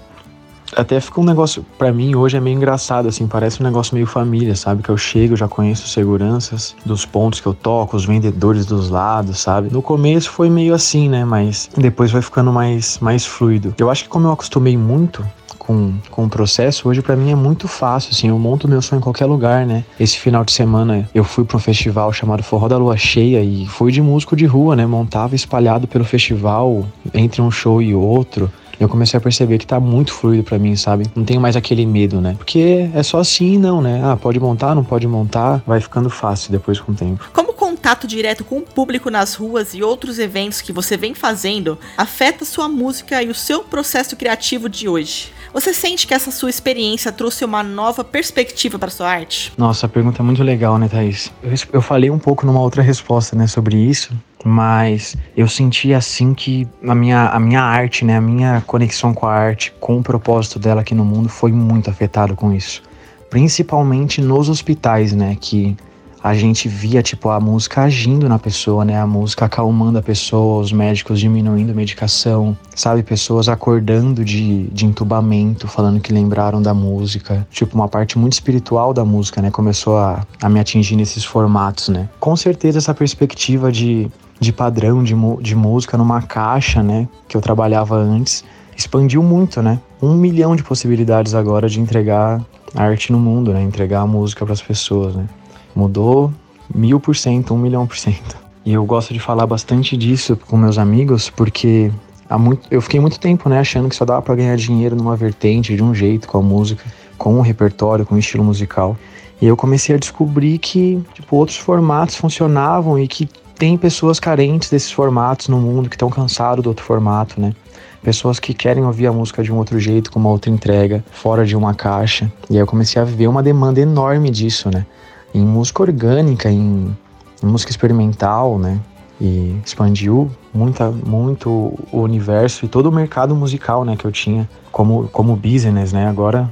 Até 0.74 1.00
fica 1.00 1.20
um 1.20 1.24
negócio, 1.24 1.66
para 1.76 1.92
mim 1.92 2.14
hoje 2.14 2.36
é 2.36 2.40
meio 2.40 2.56
engraçado, 2.56 3.08
assim, 3.08 3.26
parece 3.26 3.60
um 3.60 3.64
negócio 3.64 3.92
meio 3.92 4.06
família, 4.06 4.54
sabe? 4.54 4.82
Que 4.82 4.88
eu 4.88 4.96
chego, 4.96 5.36
já 5.36 5.48
conheço 5.48 5.84
os 5.84 5.92
seguranças 5.92 6.76
dos 6.86 7.04
pontos 7.04 7.40
que 7.40 7.46
eu 7.46 7.52
toco, 7.52 7.96
os 7.96 8.04
vendedores 8.04 8.64
dos 8.64 8.88
lados, 8.88 9.40
sabe? 9.40 9.68
No 9.70 9.82
começo 9.82 10.30
foi 10.30 10.48
meio 10.48 10.72
assim, 10.72 11.08
né? 11.08 11.24
Mas 11.24 11.68
depois 11.76 12.12
vai 12.12 12.22
ficando 12.22 12.52
mais, 12.52 12.98
mais 13.00 13.26
fluido. 13.26 13.74
Eu 13.76 13.90
acho 13.90 14.04
que 14.04 14.08
como 14.08 14.28
eu 14.28 14.32
acostumei 14.32 14.76
muito 14.76 15.24
com, 15.70 15.92
com 16.10 16.24
o 16.24 16.28
processo, 16.28 16.88
hoje 16.88 17.00
para 17.00 17.14
mim 17.14 17.30
é 17.30 17.34
muito 17.36 17.68
fácil, 17.68 18.10
assim, 18.12 18.28
eu 18.28 18.38
monto 18.38 18.66
meu 18.66 18.82
som 18.82 18.96
em 18.96 19.00
qualquer 19.00 19.26
lugar, 19.26 19.64
né? 19.64 19.84
Esse 20.00 20.18
final 20.18 20.44
de 20.44 20.50
semana 20.50 21.08
eu 21.14 21.22
fui 21.22 21.44
para 21.44 21.56
um 21.56 21.60
festival 21.60 22.12
chamado 22.12 22.42
Forró 22.42 22.66
da 22.66 22.76
Lua 22.76 22.96
Cheia 22.96 23.40
e 23.40 23.66
fui 23.66 23.92
de 23.92 24.02
músico 24.02 24.34
de 24.34 24.46
rua, 24.46 24.74
né? 24.74 24.84
Montava 24.84 25.36
espalhado 25.36 25.86
pelo 25.86 26.04
festival, 26.04 26.84
entre 27.14 27.40
um 27.40 27.52
show 27.52 27.80
e 27.80 27.94
outro 27.94 28.50
eu 28.80 28.88
comecei 28.88 29.18
a 29.18 29.20
perceber 29.20 29.58
que 29.58 29.66
tá 29.66 29.78
muito 29.78 30.10
fluido 30.10 30.42
para 30.42 30.58
mim, 30.58 30.74
sabe? 30.74 31.04
Não 31.14 31.22
tenho 31.22 31.38
mais 31.38 31.54
aquele 31.54 31.84
medo, 31.84 32.18
né? 32.18 32.34
Porque 32.38 32.88
é 32.94 33.02
só 33.02 33.18
assim, 33.18 33.58
não, 33.58 33.82
né? 33.82 34.00
Ah, 34.02 34.16
pode 34.16 34.40
montar, 34.40 34.74
não 34.74 34.82
pode 34.82 35.06
montar, 35.06 35.62
vai 35.66 35.80
ficando 35.80 36.08
fácil 36.08 36.50
depois 36.50 36.80
com 36.80 36.92
o 36.92 36.94
tempo. 36.94 37.28
Como 37.34 37.49
contato 37.80 38.06
direto 38.06 38.44
com 38.44 38.58
o 38.58 38.62
público 38.62 39.08
nas 39.08 39.34
ruas 39.34 39.72
e 39.72 39.82
outros 39.82 40.18
eventos 40.18 40.60
que 40.60 40.70
você 40.70 40.98
vem 40.98 41.14
fazendo 41.14 41.78
afeta 41.96 42.44
sua 42.44 42.68
música 42.68 43.22
e 43.22 43.30
o 43.30 43.34
seu 43.34 43.64
processo 43.64 44.14
criativo 44.16 44.68
de 44.68 44.86
hoje? 44.86 45.32
Você 45.54 45.72
sente 45.72 46.06
que 46.06 46.12
essa 46.12 46.30
sua 46.30 46.50
experiência 46.50 47.10
trouxe 47.10 47.42
uma 47.42 47.62
nova 47.62 48.04
perspectiva 48.04 48.78
para 48.78 48.90
sua 48.90 49.08
arte? 49.08 49.50
Nossa, 49.56 49.86
a 49.86 49.88
pergunta 49.88 50.20
é 50.20 50.22
muito 50.22 50.42
legal, 50.42 50.76
né, 50.76 50.88
Thaís? 50.88 51.32
Eu, 51.42 51.54
eu 51.72 51.80
falei 51.80 52.10
um 52.10 52.18
pouco 52.18 52.44
numa 52.44 52.60
outra 52.60 52.82
resposta, 52.82 53.34
né, 53.34 53.46
sobre 53.46 53.76
isso, 53.76 54.12
mas 54.44 55.16
eu 55.34 55.48
senti 55.48 55.94
assim 55.94 56.34
que 56.34 56.68
a 56.86 56.94
minha, 56.94 57.30
a 57.30 57.40
minha 57.40 57.62
arte, 57.62 58.04
né, 58.04 58.18
a 58.18 58.20
minha 58.20 58.62
conexão 58.66 59.14
com 59.14 59.26
a 59.26 59.32
arte, 59.32 59.72
com 59.80 59.96
o 59.96 60.02
propósito 60.02 60.58
dela 60.58 60.82
aqui 60.82 60.94
no 60.94 61.04
mundo 61.04 61.30
foi 61.30 61.50
muito 61.50 61.88
afetado 61.88 62.36
com 62.36 62.52
isso. 62.52 62.82
Principalmente 63.30 64.20
nos 64.20 64.50
hospitais, 64.50 65.14
né, 65.14 65.34
que 65.40 65.74
a 66.22 66.34
gente 66.34 66.68
via 66.68 67.02
tipo 67.02 67.30
a 67.30 67.40
música 67.40 67.82
agindo 67.82 68.28
na 68.28 68.38
pessoa, 68.38 68.84
né? 68.84 69.00
A 69.00 69.06
música 69.06 69.46
acalmando 69.46 69.98
a 69.98 70.02
pessoa, 70.02 70.60
os 70.60 70.72
médicos 70.72 71.18
diminuindo 71.18 71.72
a 71.72 71.74
medicação, 71.74 72.56
sabe? 72.74 73.02
Pessoas 73.02 73.48
acordando 73.48 74.24
de, 74.24 74.64
de 74.68 74.84
entubamento, 74.84 75.66
falando 75.66 76.00
que 76.00 76.12
lembraram 76.12 76.60
da 76.60 76.74
música. 76.74 77.46
Tipo, 77.50 77.74
uma 77.74 77.88
parte 77.88 78.18
muito 78.18 78.34
espiritual 78.34 78.92
da 78.92 79.04
música, 79.04 79.40
né? 79.40 79.50
Começou 79.50 79.96
a, 79.96 80.26
a 80.42 80.48
me 80.48 80.60
atingir 80.60 80.96
nesses 80.96 81.24
formatos, 81.24 81.88
né? 81.88 82.08
Com 82.20 82.36
certeza 82.36 82.78
essa 82.78 82.94
perspectiva 82.94 83.72
de, 83.72 84.10
de 84.38 84.52
padrão 84.52 85.02
de, 85.02 85.14
de 85.40 85.54
música 85.56 85.96
numa 85.96 86.20
caixa, 86.20 86.82
né? 86.82 87.08
Que 87.28 87.36
eu 87.36 87.40
trabalhava 87.40 87.96
antes, 87.96 88.44
expandiu 88.76 89.22
muito, 89.22 89.62
né? 89.62 89.80
Um 90.02 90.14
milhão 90.14 90.54
de 90.54 90.62
possibilidades 90.62 91.34
agora 91.34 91.68
de 91.68 91.80
entregar 91.80 92.44
arte 92.74 93.10
no 93.10 93.18
mundo, 93.18 93.52
né? 93.54 93.62
Entregar 93.62 94.00
a 94.00 94.06
música 94.06 94.44
para 94.44 94.52
as 94.52 94.62
pessoas, 94.62 95.14
né? 95.14 95.26
Mudou 95.74 96.32
mil 96.74 97.00
por 97.00 97.16
cento, 97.16 97.54
um 97.54 97.58
milhão 97.58 97.86
por 97.86 97.96
cento. 97.96 98.36
E 98.64 98.72
eu 98.72 98.84
gosto 98.84 99.14
de 99.14 99.20
falar 99.20 99.46
bastante 99.46 99.96
disso 99.96 100.36
com 100.36 100.56
meus 100.56 100.78
amigos 100.78 101.30
porque 101.30 101.90
há 102.28 102.38
muito, 102.38 102.66
eu 102.70 102.80
fiquei 102.80 103.00
muito 103.00 103.18
tempo 103.18 103.48
né, 103.48 103.58
achando 103.58 103.88
que 103.88 103.96
só 103.96 104.04
dava 104.04 104.22
para 104.22 104.34
ganhar 104.34 104.56
dinheiro 104.56 104.94
numa 104.94 105.16
vertente, 105.16 105.74
de 105.74 105.82
um 105.82 105.94
jeito, 105.94 106.28
com 106.28 106.38
a 106.38 106.42
música, 106.42 106.84
com 107.16 107.34
um 107.34 107.40
repertório, 107.40 108.04
com 108.04 108.14
um 108.14 108.18
estilo 108.18 108.44
musical. 108.44 108.96
E 109.40 109.46
eu 109.46 109.56
comecei 109.56 109.94
a 109.94 109.98
descobrir 109.98 110.58
que 110.58 111.02
tipo, 111.14 111.36
outros 111.36 111.56
formatos 111.56 112.14
funcionavam 112.16 112.98
e 112.98 113.08
que 113.08 113.28
tem 113.58 113.76
pessoas 113.76 114.20
carentes 114.20 114.70
desses 114.70 114.90
formatos 114.90 115.48
no 115.48 115.58
mundo 115.58 115.88
que 115.88 115.94
estão 115.94 116.08
cansados 116.08 116.62
do 116.62 116.68
outro 116.68 116.84
formato, 116.84 117.40
né? 117.40 117.54
Pessoas 118.02 118.40
que 118.40 118.54
querem 118.54 118.84
ouvir 118.84 119.06
a 119.06 119.12
música 119.12 119.42
de 119.42 119.52
um 119.52 119.56
outro 119.56 119.78
jeito, 119.78 120.10
com 120.10 120.18
uma 120.18 120.30
outra 120.30 120.50
entrega, 120.50 121.04
fora 121.10 121.44
de 121.44 121.54
uma 121.54 121.74
caixa. 121.74 122.32
E 122.48 122.54
aí 122.54 122.60
eu 122.60 122.66
comecei 122.66 123.00
a 123.00 123.04
ver 123.04 123.26
uma 123.26 123.42
demanda 123.42 123.78
enorme 123.78 124.30
disso, 124.30 124.70
né? 124.70 124.86
Em 125.34 125.40
música 125.40 125.82
orgânica, 125.82 126.50
em, 126.50 126.96
em 127.42 127.46
música 127.46 127.70
experimental, 127.70 128.58
né? 128.58 128.80
E 129.20 129.54
expandiu 129.64 130.30
muita, 130.52 130.90
muito 130.90 131.50
o 131.92 132.00
universo 132.00 132.64
e 132.64 132.68
todo 132.68 132.86
o 132.86 132.92
mercado 132.92 133.34
musical, 133.34 133.84
né, 133.84 133.94
que 133.94 134.04
eu 134.06 134.10
tinha 134.10 134.48
como, 134.72 135.08
como 135.08 135.36
business, 135.36 135.92
né? 135.92 136.08
Agora 136.08 136.50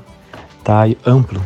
tá 0.63 0.83
amplo. 1.07 1.43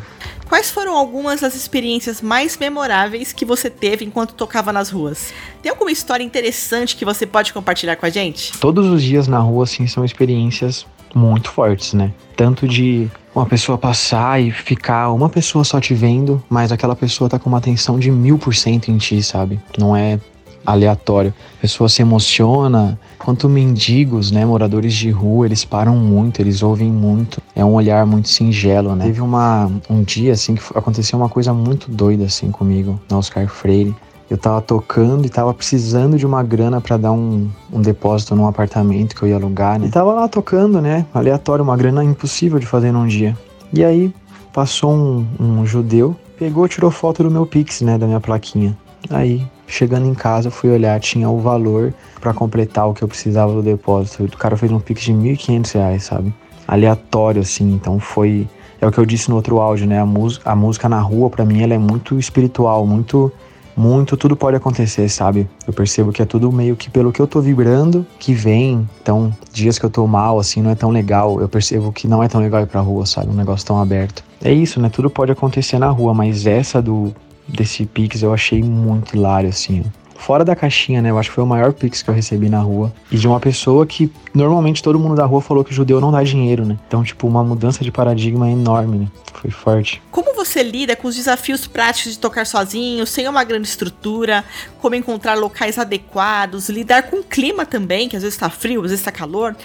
Quais 0.49 0.71
foram 0.71 0.95
algumas 0.95 1.41
das 1.41 1.55
experiências 1.55 2.21
mais 2.21 2.59
memoráveis 2.59 3.33
que 3.33 3.43
você 3.43 3.71
teve 3.71 4.05
enquanto 4.05 4.35
tocava 4.35 4.71
nas 4.71 4.91
ruas? 4.91 5.33
Tem 5.63 5.71
alguma 5.71 5.91
história 5.91 6.23
interessante 6.23 6.95
que 6.95 7.07
você 7.07 7.25
pode 7.25 7.55
compartilhar 7.55 7.97
com 7.97 8.05
a 8.05 8.11
gente? 8.11 8.59
Todos 8.59 8.87
os 8.87 9.03
dias 9.03 9.27
na 9.27 9.39
rua, 9.39 9.65
assim, 9.65 9.87
são 9.87 10.05
experiências 10.05 10.85
muito 11.15 11.51
fortes, 11.51 11.93
né? 11.95 12.13
Tanto 12.37 12.67
de 12.67 13.09
uma 13.35 13.47
pessoa 13.47 13.79
passar 13.79 14.41
e 14.41 14.51
ficar 14.51 15.11
uma 15.13 15.29
pessoa 15.29 15.65
só 15.65 15.81
te 15.81 15.95
vendo, 15.95 16.43
mas 16.49 16.73
aquela 16.73 16.97
pessoa 16.97 17.29
tá 17.29 17.39
com 17.39 17.49
uma 17.49 17.59
atenção 17.59 17.99
de 17.99 18.11
mil 18.11 18.39
por 18.39 18.55
cento 18.55 18.91
em 18.91 18.99
ti, 18.99 19.23
sabe? 19.23 19.61
Não 19.79 19.97
é 19.97 20.19
aleatório. 20.65 21.35
A 21.59 21.61
pessoa 21.61 21.89
se 21.89 22.03
emociona. 22.03 22.99
Quanto 23.19 23.49
mendigos, 23.49 24.31
né, 24.31 24.45
moradores 24.45 24.95
de 24.95 25.11
rua, 25.11 25.47
eles 25.47 25.65
param 25.65 25.97
muito, 25.97 26.41
eles 26.41 26.63
ouvem 26.63 26.91
muito. 26.91 27.41
É 27.55 27.65
um 27.65 27.75
olhar 27.75 28.05
muito 28.07 28.29
singelo, 28.29 28.97
né? 28.97 29.05
Teve 29.05 29.21
uma, 29.21 29.71
um 29.89 30.03
dia, 30.03 30.33
assim, 30.33 30.55
que 30.55 30.63
aconteceu 30.75 31.19
uma 31.19 31.29
coisa 31.29 31.53
muito 31.53 31.91
doida, 31.91 32.25
assim, 32.25 32.51
comigo, 32.51 33.01
na 33.09 33.19
Oscar 33.19 33.47
Freire. 33.49 33.95
Eu 34.33 34.39
tava 34.39 34.61
tocando 34.63 35.27
e 35.27 35.29
tava 35.29 35.53
precisando 35.53 36.17
de 36.17 36.25
uma 36.25 36.43
grana 36.43 36.81
para 36.81 36.97
dar 36.97 37.13
um, 37.13 37.51
um 37.73 37.83
depósito 37.83 38.35
num 38.35 38.47
apartamento 38.47 39.15
que 39.15 39.23
eu 39.23 39.29
ia 39.29 39.37
alugar, 39.37 39.79
né? 39.79 39.87
E 39.87 39.91
tava 39.91 40.15
lá 40.15 40.27
tocando, 40.27 40.81
né? 40.81 41.05
Aleatório, 41.13 41.63
uma 41.63 41.77
grana 41.77 42.03
impossível 42.03 42.59
de 42.59 42.67
fazer 42.67 42.93
num 42.93 43.07
dia. 43.07 43.37
E 43.73 43.85
aí 43.85 44.15
passou 44.53 44.93
um, 44.93 45.27
um 45.39 45.67
judeu, 45.67 46.17
pegou, 46.39 46.67
tirou 46.67 46.91
foto 46.91 47.23
do 47.23 47.31
meu 47.31 47.45
Pix, 47.45 47.83
né? 47.83 47.99
Da 47.99 48.07
minha 48.07 48.21
plaquinha. 48.21 48.77
Aí 49.11 49.47
Chegando 49.73 50.07
em 50.07 50.13
casa, 50.13 50.51
fui 50.51 50.69
olhar, 50.69 51.01
tinha 51.01 51.31
o 51.31 51.39
valor 51.39 51.95
para 52.21 52.35
completar 52.35 52.87
o 52.87 52.93
que 52.93 53.03
eu 53.03 53.09
precisava 53.09 53.55
do 53.55 53.63
depósito. 53.63 54.23
O 54.25 54.37
cara 54.37 54.55
fez 54.55 54.71
um 54.71 54.79
pix 54.79 55.01
de 55.01 55.13
R$ 55.13 55.35
1.500, 55.35 55.99
sabe? 55.99 56.35
Aleatório, 56.69 57.41
assim. 57.41 57.73
Então 57.73 57.99
foi. 57.99 58.47
É 58.83 58.87
o 58.87 58.93
que 58.93 58.99
eu 58.99 59.07
disse 59.07 59.31
no 59.31 59.37
outro 59.37 59.63
áudio, 59.63 59.87
né? 59.87 59.99
A, 59.99 60.07
a 60.53 60.55
música 60.55 60.91
na 60.91 61.01
rua, 61.01 61.31
para 61.31 61.47
mim, 61.47 61.63
ela 61.63 61.73
é 61.73 61.79
muito 61.79 62.19
espiritual, 62.19 62.87
muito. 62.87 63.33
Muito, 63.77 64.17
tudo 64.17 64.37
pode 64.37 64.57
acontecer, 64.57 65.09
sabe? 65.09 65.49
Eu 65.67 65.73
percebo 65.73 66.13
que 66.13 66.21
é 66.21 66.25
tudo 66.25 66.53
meio 66.53 66.77
que 66.77 66.91
pelo 66.91 67.13
que 67.13 67.21
eu 67.21 67.27
tô 67.27 67.41
vibrando 67.41 68.07
que 68.19 68.35
vem. 68.35 68.89
Então, 69.01 69.35
dias 69.53 69.79
que 69.79 69.87
eu 69.87 69.91
tô 69.91 70.07
mal, 70.07 70.39
assim, 70.39 70.61
não 70.61 70.71
é 70.71 70.75
tão 70.75 70.91
legal. 70.91 71.41
Eu 71.41 71.49
percebo 71.49 71.93
que 71.93 72.07
não 72.07 72.23
é 72.23 72.29
tão 72.29 72.41
legal 72.41 72.63
ir 72.63 72.67
pra 72.67 72.81
rua, 72.81 73.07
sabe? 73.07 73.31
Um 73.31 73.37
negócio 73.37 73.67
tão 73.67 73.81
aberto. 73.81 74.23
É 74.45 74.53
isso, 74.53 74.81
né? 74.81 74.89
Tudo 74.89 75.09
pode 75.09 75.33
acontecer 75.33 75.79
na 75.79 75.89
rua, 75.89 76.13
mas 76.13 76.47
essa 76.47 76.83
do 76.83 77.15
desse 77.47 77.85
Pix 77.85 78.23
eu 78.23 78.33
achei 78.33 78.63
muito 78.63 79.17
hilário, 79.17 79.49
assim. 79.49 79.85
Fora 80.23 80.45
da 80.45 80.55
caixinha, 80.55 81.03
né? 81.03 81.11
Eu 81.11 81.19
acho 81.19 81.31
que 81.31 81.35
foi 81.35 81.43
o 81.43 81.47
maior 81.47 81.73
Pix 81.73 82.01
que 82.01 82.09
eu 82.09 82.15
recebi 82.15 82.49
na 82.49 82.61
rua. 82.61 82.93
E 83.11 83.19
de 83.19 83.27
uma 83.27 83.41
pessoa 83.41 83.85
que 83.85 84.09
normalmente 84.33 84.81
todo 84.81 84.97
mundo 84.97 85.17
da 85.17 85.27
rua 85.27 85.41
falou 85.41 85.65
que 85.65 85.75
judeu 85.75 86.01
não 86.01 86.13
dá 86.13 86.23
dinheiro, 86.23 86.65
né? 86.65 86.79
Então, 86.87 87.03
tipo, 87.03 87.27
uma 87.27 87.43
mudança 87.43 87.83
de 87.83 87.91
paradigma 87.91 88.49
enorme, 88.49 88.99
né? 88.99 89.09
Foi 89.35 89.51
forte. 89.51 90.01
Como 90.13 90.33
você 90.33 90.63
lida 90.63 90.95
com 90.95 91.09
os 91.09 91.17
desafios 91.17 91.67
práticos 91.67 92.13
de 92.13 92.19
tocar 92.21 92.47
sozinho, 92.47 93.05
sem 93.05 93.27
uma 93.27 93.43
grande 93.43 93.67
estrutura? 93.67 94.45
Como 94.81 94.95
encontrar 94.95 95.35
locais 95.35 95.77
adequados? 95.77 96.69
Lidar 96.69 97.03
com 97.05 97.17
o 97.17 97.25
clima 97.25 97.67
também, 97.67 98.09
que 98.09 98.15
às 98.15 98.23
vezes 98.23 98.37
está 98.37 98.49
frio, 98.49 98.81
às 98.83 98.91
vezes 98.91 99.01
está 99.01 99.11
calor? 99.11 99.57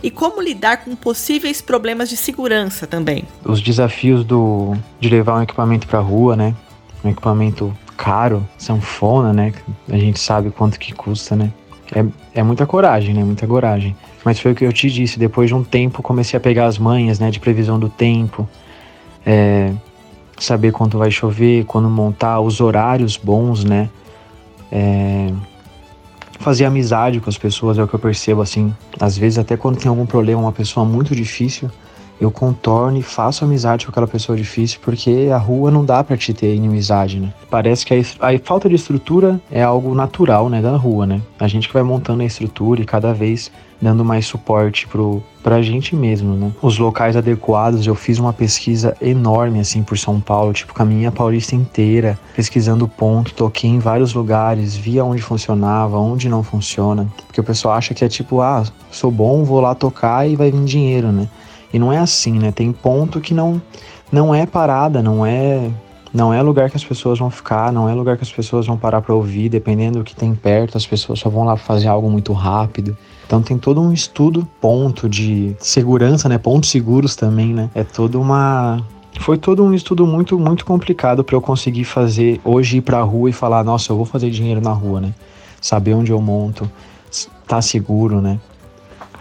E 0.00 0.12
como 0.12 0.40
lidar 0.40 0.84
com 0.84 0.94
possíveis 0.94 1.60
problemas 1.60 2.08
de 2.08 2.16
segurança 2.16 2.86
também? 2.86 3.24
Os 3.44 3.60
desafios 3.60 4.24
do, 4.24 4.76
de 5.00 5.08
levar 5.08 5.40
um 5.40 5.42
equipamento 5.42 5.88
pra 5.88 5.98
rua, 5.98 6.36
né? 6.36 6.54
um 7.04 7.10
equipamento 7.10 7.76
caro, 7.96 8.46
sanfona, 8.58 9.32
né? 9.32 9.52
A 9.88 9.96
gente 9.96 10.18
sabe 10.18 10.50
quanto 10.50 10.78
que 10.78 10.92
custa, 10.92 11.34
né? 11.34 11.52
É, 11.94 12.40
é 12.40 12.42
muita 12.42 12.66
coragem, 12.66 13.14
né? 13.14 13.22
Muita 13.24 13.46
coragem. 13.46 13.96
Mas 14.24 14.40
foi 14.40 14.52
o 14.52 14.54
que 14.54 14.64
eu 14.64 14.72
te 14.72 14.90
disse, 14.90 15.18
depois 15.18 15.48
de 15.48 15.54
um 15.54 15.62
tempo 15.62 16.02
comecei 16.02 16.36
a 16.36 16.40
pegar 16.40 16.66
as 16.66 16.78
manhas, 16.78 17.18
né? 17.18 17.30
De 17.30 17.40
previsão 17.40 17.78
do 17.78 17.88
tempo, 17.88 18.48
é, 19.24 19.72
saber 20.38 20.72
quanto 20.72 20.98
vai 20.98 21.10
chover, 21.10 21.64
quando 21.64 21.88
montar, 21.88 22.40
os 22.40 22.60
horários 22.60 23.16
bons, 23.16 23.64
né? 23.64 23.88
É, 24.72 25.32
fazer 26.40 26.64
amizade 26.64 27.20
com 27.20 27.30
as 27.30 27.38
pessoas 27.38 27.78
é 27.78 27.82
o 27.82 27.88
que 27.88 27.94
eu 27.94 28.00
percebo, 28.00 28.42
assim. 28.42 28.74
Às 28.98 29.16
vezes 29.16 29.38
até 29.38 29.56
quando 29.56 29.78
tem 29.78 29.88
algum 29.88 30.06
problema, 30.06 30.40
uma 30.40 30.52
pessoa 30.52 30.84
muito 30.84 31.14
difícil, 31.14 31.70
eu 32.20 32.30
contorno 32.30 32.98
e 32.98 33.02
faço 33.02 33.44
amizade 33.44 33.84
com 33.84 33.90
aquela 33.90 34.06
pessoa 34.06 34.36
difícil, 34.36 34.78
porque 34.82 35.28
a 35.32 35.38
rua 35.38 35.70
não 35.70 35.84
dá 35.84 36.02
para 36.02 36.16
te 36.16 36.32
ter 36.32 36.54
inimizade, 36.54 37.20
né? 37.20 37.32
Parece 37.50 37.84
que 37.84 37.94
a, 37.94 38.28
a, 38.28 38.38
falta 38.38 38.68
de 38.68 38.74
estrutura 38.74 39.40
é 39.50 39.62
algo 39.62 39.94
natural, 39.94 40.48
né, 40.48 40.62
da 40.62 40.76
rua, 40.76 41.06
né? 41.06 41.20
A 41.38 41.48
gente 41.48 41.68
que 41.68 41.74
vai 41.74 41.82
montando 41.82 42.22
a 42.22 42.26
estrutura 42.26 42.80
e 42.80 42.84
cada 42.84 43.12
vez 43.12 43.50
dando 43.80 44.04
mais 44.04 44.24
suporte 44.26 44.86
pro, 44.86 45.22
pra 45.42 45.60
gente 45.60 45.94
mesmo, 45.94 46.34
né? 46.34 46.52
Os 46.62 46.78
locais 46.78 47.16
adequados, 47.16 47.86
eu 47.86 47.94
fiz 47.94 48.18
uma 48.18 48.32
pesquisa 48.32 48.96
enorme, 49.00 49.60
assim, 49.60 49.82
por 49.82 49.98
São 49.98 50.20
Paulo, 50.20 50.54
tipo, 50.54 50.72
caminha 50.72 51.12
paulista 51.12 51.54
inteira, 51.54 52.18
pesquisando 52.34 52.88
ponto, 52.88 53.34
toquei 53.34 53.68
em 53.68 53.78
vários 53.78 54.14
lugares, 54.14 54.74
via 54.74 55.04
onde 55.04 55.20
funcionava, 55.20 55.98
onde 55.98 56.28
não 56.28 56.42
funciona, 56.42 57.06
porque 57.26 57.40
o 57.40 57.44
pessoal 57.44 57.74
acha 57.74 57.92
que 57.92 58.04
é 58.04 58.08
tipo, 58.08 58.40
ah, 58.40 58.64
sou 58.90 59.10
bom, 59.10 59.44
vou 59.44 59.60
lá 59.60 59.74
tocar 59.74 60.28
e 60.28 60.34
vai 60.34 60.50
vir 60.50 60.64
dinheiro, 60.64 61.12
né? 61.12 61.28
E 61.74 61.78
não 61.78 61.92
é 61.92 61.98
assim, 61.98 62.38
né? 62.38 62.52
Tem 62.52 62.72
ponto 62.72 63.20
que 63.20 63.34
não 63.34 63.60
não 64.12 64.32
é 64.32 64.46
parada, 64.46 65.02
não 65.02 65.26
é 65.26 65.68
não 66.12 66.32
é 66.32 66.40
lugar 66.40 66.70
que 66.70 66.76
as 66.76 66.84
pessoas 66.84 67.18
vão 67.18 67.28
ficar, 67.28 67.72
não 67.72 67.88
é 67.88 67.92
lugar 67.92 68.16
que 68.16 68.22
as 68.22 68.30
pessoas 68.30 68.64
vão 68.64 68.76
parar 68.76 69.02
para 69.02 69.12
ouvir, 69.12 69.48
dependendo 69.48 69.98
do 69.98 70.04
que 70.04 70.14
tem 70.14 70.32
perto, 70.36 70.78
as 70.78 70.86
pessoas 70.86 71.18
só 71.18 71.28
vão 71.28 71.42
lá 71.42 71.56
fazer 71.56 71.88
algo 71.88 72.08
muito 72.08 72.32
rápido. 72.32 72.96
Então 73.26 73.42
tem 73.42 73.58
todo 73.58 73.80
um 73.80 73.92
estudo 73.92 74.46
ponto 74.60 75.08
de 75.08 75.56
segurança, 75.58 76.28
né? 76.28 76.38
Pontos 76.38 76.70
seguros 76.70 77.16
também, 77.16 77.52
né? 77.52 77.68
É 77.74 77.82
toda 77.82 78.20
uma 78.20 78.80
foi 79.18 79.36
todo 79.36 79.64
um 79.64 79.74
estudo 79.74 80.06
muito 80.06 80.38
muito 80.38 80.64
complicado 80.64 81.24
para 81.24 81.34
eu 81.34 81.40
conseguir 81.40 81.82
fazer 81.82 82.40
hoje 82.44 82.76
ir 82.76 82.82
para 82.82 82.98
a 82.98 83.02
rua 83.02 83.30
e 83.30 83.32
falar, 83.32 83.64
nossa, 83.64 83.90
eu 83.90 83.96
vou 83.96 84.06
fazer 84.06 84.30
dinheiro 84.30 84.60
na 84.60 84.72
rua, 84.72 85.00
né? 85.00 85.12
Saber 85.60 85.94
onde 85.94 86.12
eu 86.12 86.20
monto, 86.20 86.70
tá 87.48 87.60
seguro, 87.60 88.20
né? 88.20 88.38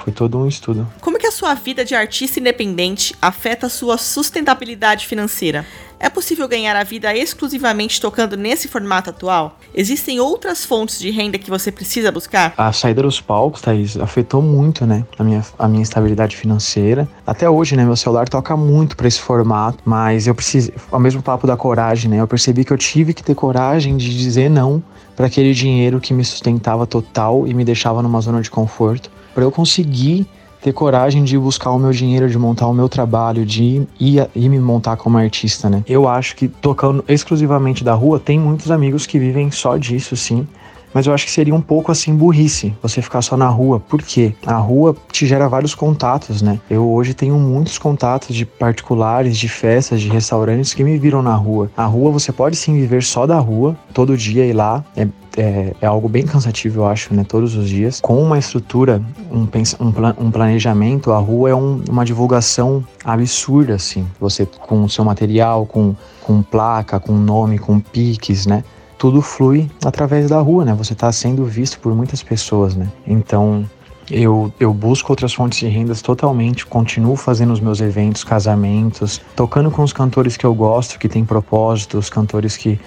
Foi 0.04 0.14
todo 0.14 0.38
um 0.38 0.48
estudo. 0.48 0.86
Como 1.02 1.13
sua 1.44 1.56
vida 1.56 1.84
de 1.84 1.94
artista 1.94 2.40
independente 2.40 3.14
afeta 3.22 3.68
sua 3.68 3.98
sustentabilidade 3.98 5.06
financeira? 5.06 5.66
É 6.00 6.10
possível 6.10 6.48
ganhar 6.48 6.74
a 6.74 6.86
vida 6.86 7.14
exclusivamente 7.14 8.00
tocando 8.00 8.38
nesse 8.38 8.70
formato 8.70 9.10
atual? 9.10 9.60
Existem 9.76 10.22
outras 10.22 10.64
fontes 10.64 10.98
de 10.98 11.12
renda 11.12 11.38
que 11.38 11.50
você 11.50 11.70
precisa 11.70 12.14
buscar? 12.14 12.54
A 12.56 12.72
saída 12.72 13.02
dos 13.02 13.20
palcos, 13.20 13.60
Thaís, 13.60 13.98
afetou 13.98 14.42
muito, 14.42 14.86
né? 14.86 15.06
A 15.20 15.24
minha, 15.26 15.46
a 15.60 15.68
minha 15.68 15.84
estabilidade 15.84 16.38
financeira. 16.38 17.10
Até 17.28 17.50
hoje, 17.50 17.76
né? 17.76 17.84
Meu 17.84 17.98
celular 17.98 18.30
toca 18.30 18.56
muito 18.56 18.96
para 18.96 19.10
esse 19.10 19.20
formato, 19.20 19.80
mas 19.84 20.28
eu 20.28 20.34
preciso. 20.34 20.72
Ao 20.90 21.00
mesmo 21.00 21.22
papo 21.22 21.46
da 21.46 21.58
coragem, 21.58 22.10
né? 22.10 22.22
Eu 22.22 22.28
percebi 22.28 22.64
que 22.64 22.72
eu 22.72 22.78
tive 22.78 23.14
que 23.14 23.22
ter 23.22 23.36
coragem 23.36 23.98
de 23.98 24.18
dizer 24.18 24.50
não 24.50 24.82
para 25.14 25.26
aquele 25.26 25.54
dinheiro 25.54 26.00
que 26.00 26.14
me 26.14 26.24
sustentava 26.24 26.88
total 26.88 27.46
e 27.46 27.54
me 27.54 27.66
deixava 27.66 28.02
numa 28.02 28.22
zona 28.22 28.42
de 28.42 28.50
conforto 28.50 29.12
para 29.36 29.44
eu 29.44 29.52
conseguir 29.52 30.26
ter 30.64 30.72
coragem 30.72 31.24
de 31.26 31.38
buscar 31.38 31.72
o 31.72 31.78
meu 31.78 31.92
dinheiro, 31.92 32.30
de 32.30 32.38
montar 32.38 32.68
o 32.68 32.74
meu 32.74 32.88
trabalho, 32.88 33.46
de 33.46 33.86
ir, 34.00 34.30
ir 34.34 34.50
me 34.50 34.60
montar 34.60 34.96
como 34.96 35.18
artista, 35.18 35.70
né? 35.70 35.84
Eu 35.88 36.08
acho 36.08 36.36
que 36.38 36.48
tocando 36.48 37.04
exclusivamente 37.08 37.84
da 37.84 37.94
rua, 37.94 38.18
tem 38.18 38.40
muitos 38.40 38.72
amigos 38.72 39.06
que 39.06 39.20
vivem 39.20 39.52
só 39.52 39.76
disso, 39.76 40.16
sim. 40.16 40.48
Mas 40.94 41.08
eu 41.08 41.14
acho 41.14 41.26
que 41.26 41.32
seria 41.32 41.56
um 41.56 41.62
pouco 41.62 41.92
assim 41.92 42.16
burrice 42.16 42.74
você 42.82 43.02
ficar 43.02 43.22
só 43.22 43.36
na 43.36 43.48
rua. 43.48 43.80
Por 43.80 44.02
quê? 44.02 44.34
A 44.46 44.58
rua 44.58 44.96
te 45.12 45.26
gera 45.26 45.48
vários 45.48 45.74
contatos, 45.74 46.42
né? 46.42 46.60
Eu 46.70 46.90
hoje 46.90 47.14
tenho 47.14 47.36
muitos 47.36 47.78
contatos 47.78 48.36
de 48.36 48.46
particulares, 48.46 49.38
de 49.38 49.50
festas, 49.50 50.02
de 50.02 50.10
restaurantes 50.10 50.74
que 50.74 50.84
me 50.84 50.98
viram 50.98 51.22
na 51.22 51.36
rua. 51.36 51.72
A 51.76 51.86
rua 51.86 52.12
você 52.12 52.32
pode 52.32 52.56
sim 52.56 52.74
viver 52.74 53.04
só 53.04 53.26
da 53.26 53.40
rua, 53.40 53.76
todo 53.94 54.18
dia 54.18 54.46
ir 54.46 54.54
lá. 54.54 54.84
É 54.96 55.08
é, 55.38 55.74
é, 55.82 55.86
algo 55.86 56.08
bem 56.08 56.26
cansativo, 56.26 56.82
eu 56.82 56.88
acho, 56.88 57.14
né? 57.14 57.26
Todos 57.28 57.56
os 57.56 57.70
dias. 57.70 58.00
Com 58.02 58.22
uma 58.22 58.38
estrutura, 58.38 59.02
um, 59.32 59.42
um, 59.42 60.26
um 60.26 60.32
planejamento, 60.32 61.12
a 61.12 61.18
rua 61.18 61.50
é 61.50 61.56
um, 61.56 61.82
uma 61.90 62.06
divulgação 62.06 62.84
absurda, 63.04 63.76
assim. 63.76 64.06
Você 64.20 64.46
com 64.46 64.84
o 64.84 64.90
seu 64.90 65.04
material, 65.04 65.66
com, 65.66 65.96
com 66.22 66.42
placa, 66.42 67.00
com 67.00 67.14
nome, 67.14 67.58
com 67.58 67.80
piques, 67.80 68.46
né? 68.46 68.64
Tudo 69.04 69.22
flui 69.22 69.70
através 69.84 70.30
da 70.30 70.40
rua, 70.40 70.64
né? 70.64 70.74
Você 70.76 70.94
está 70.94 71.12
sendo 71.12 71.44
visto 71.44 71.78
por 71.78 71.94
muitas 71.94 72.24
pessoas, 72.24 72.74
né? 72.74 72.88
Então, 73.06 73.70
eu, 74.10 74.50
eu 74.58 74.74
busco 74.74 75.12
outras 75.12 75.34
fontes 75.34 75.60
de 75.60 75.68
rendas 75.68 76.02
totalmente, 76.02 76.66
continuo 76.66 77.18
fazendo 77.18 77.52
os 77.52 77.60
meus 77.60 77.82
eventos, 77.82 78.24
casamentos, 78.24 79.20
tocando 79.36 79.70
com 79.70 79.84
os 79.84 79.92
cantores 79.92 80.38
que 80.38 80.46
eu 80.46 80.56
gosto, 80.56 80.98
que 80.98 81.10
têm 81.10 81.26
propósitos, 81.26 82.10
cantores 82.10 82.56
que 82.56 82.80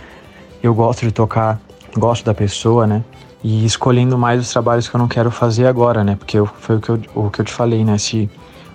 eu 0.62 0.72
gosto 0.72 1.04
de 1.04 1.12
tocar, 1.12 1.60
gosto 1.98 2.24
da 2.24 2.32
pessoa, 2.32 2.86
né? 2.86 3.04
E 3.44 3.66
escolhendo 3.66 4.16
mais 4.16 4.40
os 4.40 4.50
trabalhos 4.50 4.88
que 4.88 4.96
eu 4.96 4.98
não 4.98 5.08
quero 5.08 5.30
fazer 5.30 5.66
agora, 5.66 6.02
né? 6.02 6.16
Porque 6.16 6.38
eu, 6.38 6.46
foi 6.46 6.76
o 6.76 6.80
que 6.80 6.88
eu, 6.88 7.00
o 7.14 7.28
que 7.28 7.42
eu 7.42 7.44
te 7.44 7.52
falei, 7.52 7.84
né? 7.84 7.98
Se 7.98 8.26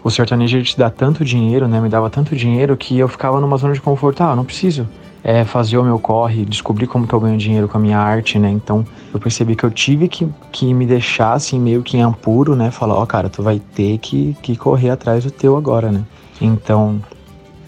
o 0.03 0.11
sertanejo 0.11 0.61
te 0.61 0.77
dá 0.77 0.91
tanto 0.91 1.25
dinheiro, 1.25 1.67
né? 1.67 1.81
Me 1.81 1.89
dava 1.89 2.07
tanto 2.07 2.35
dinheiro 2.35 2.77
que 2.77 2.99
eu 2.99 3.07
ficava 3.07 3.41
numa 3.41 3.57
zona 3.57 3.73
de 3.73 3.81
conforto. 3.81 4.21
Ah, 4.21 4.35
não 4.35 4.45
preciso 4.45 4.87
é, 5.23 5.43
fazer 5.45 5.77
o 5.77 5.83
meu 5.83 5.99
corre, 5.99 6.45
descobrir 6.45 6.87
como 6.87 7.07
que 7.07 7.13
eu 7.13 7.19
ganho 7.19 7.37
dinheiro 7.37 7.67
com 7.67 7.77
a 7.77 7.81
minha 7.81 7.99
arte, 7.99 8.39
né? 8.39 8.49
Então 8.49 8.85
eu 9.13 9.19
percebi 9.19 9.55
que 9.55 9.63
eu 9.63 9.71
tive 9.71 10.07
que, 10.07 10.27
que 10.51 10.73
me 10.73 10.85
deixar 10.85 11.33
assim 11.33 11.59
meio 11.59 11.83
que 11.83 11.97
em 11.97 12.03
apuro, 12.03 12.55
né? 12.55 12.71
Falar, 12.71 12.95
ó, 12.95 13.03
oh, 13.03 13.07
cara, 13.07 13.29
tu 13.29 13.43
vai 13.43 13.59
ter 13.59 13.97
que, 13.99 14.35
que 14.41 14.55
correr 14.55 14.89
atrás 14.89 15.23
do 15.23 15.31
teu 15.31 15.55
agora, 15.55 15.91
né? 15.91 16.03
Então 16.39 16.99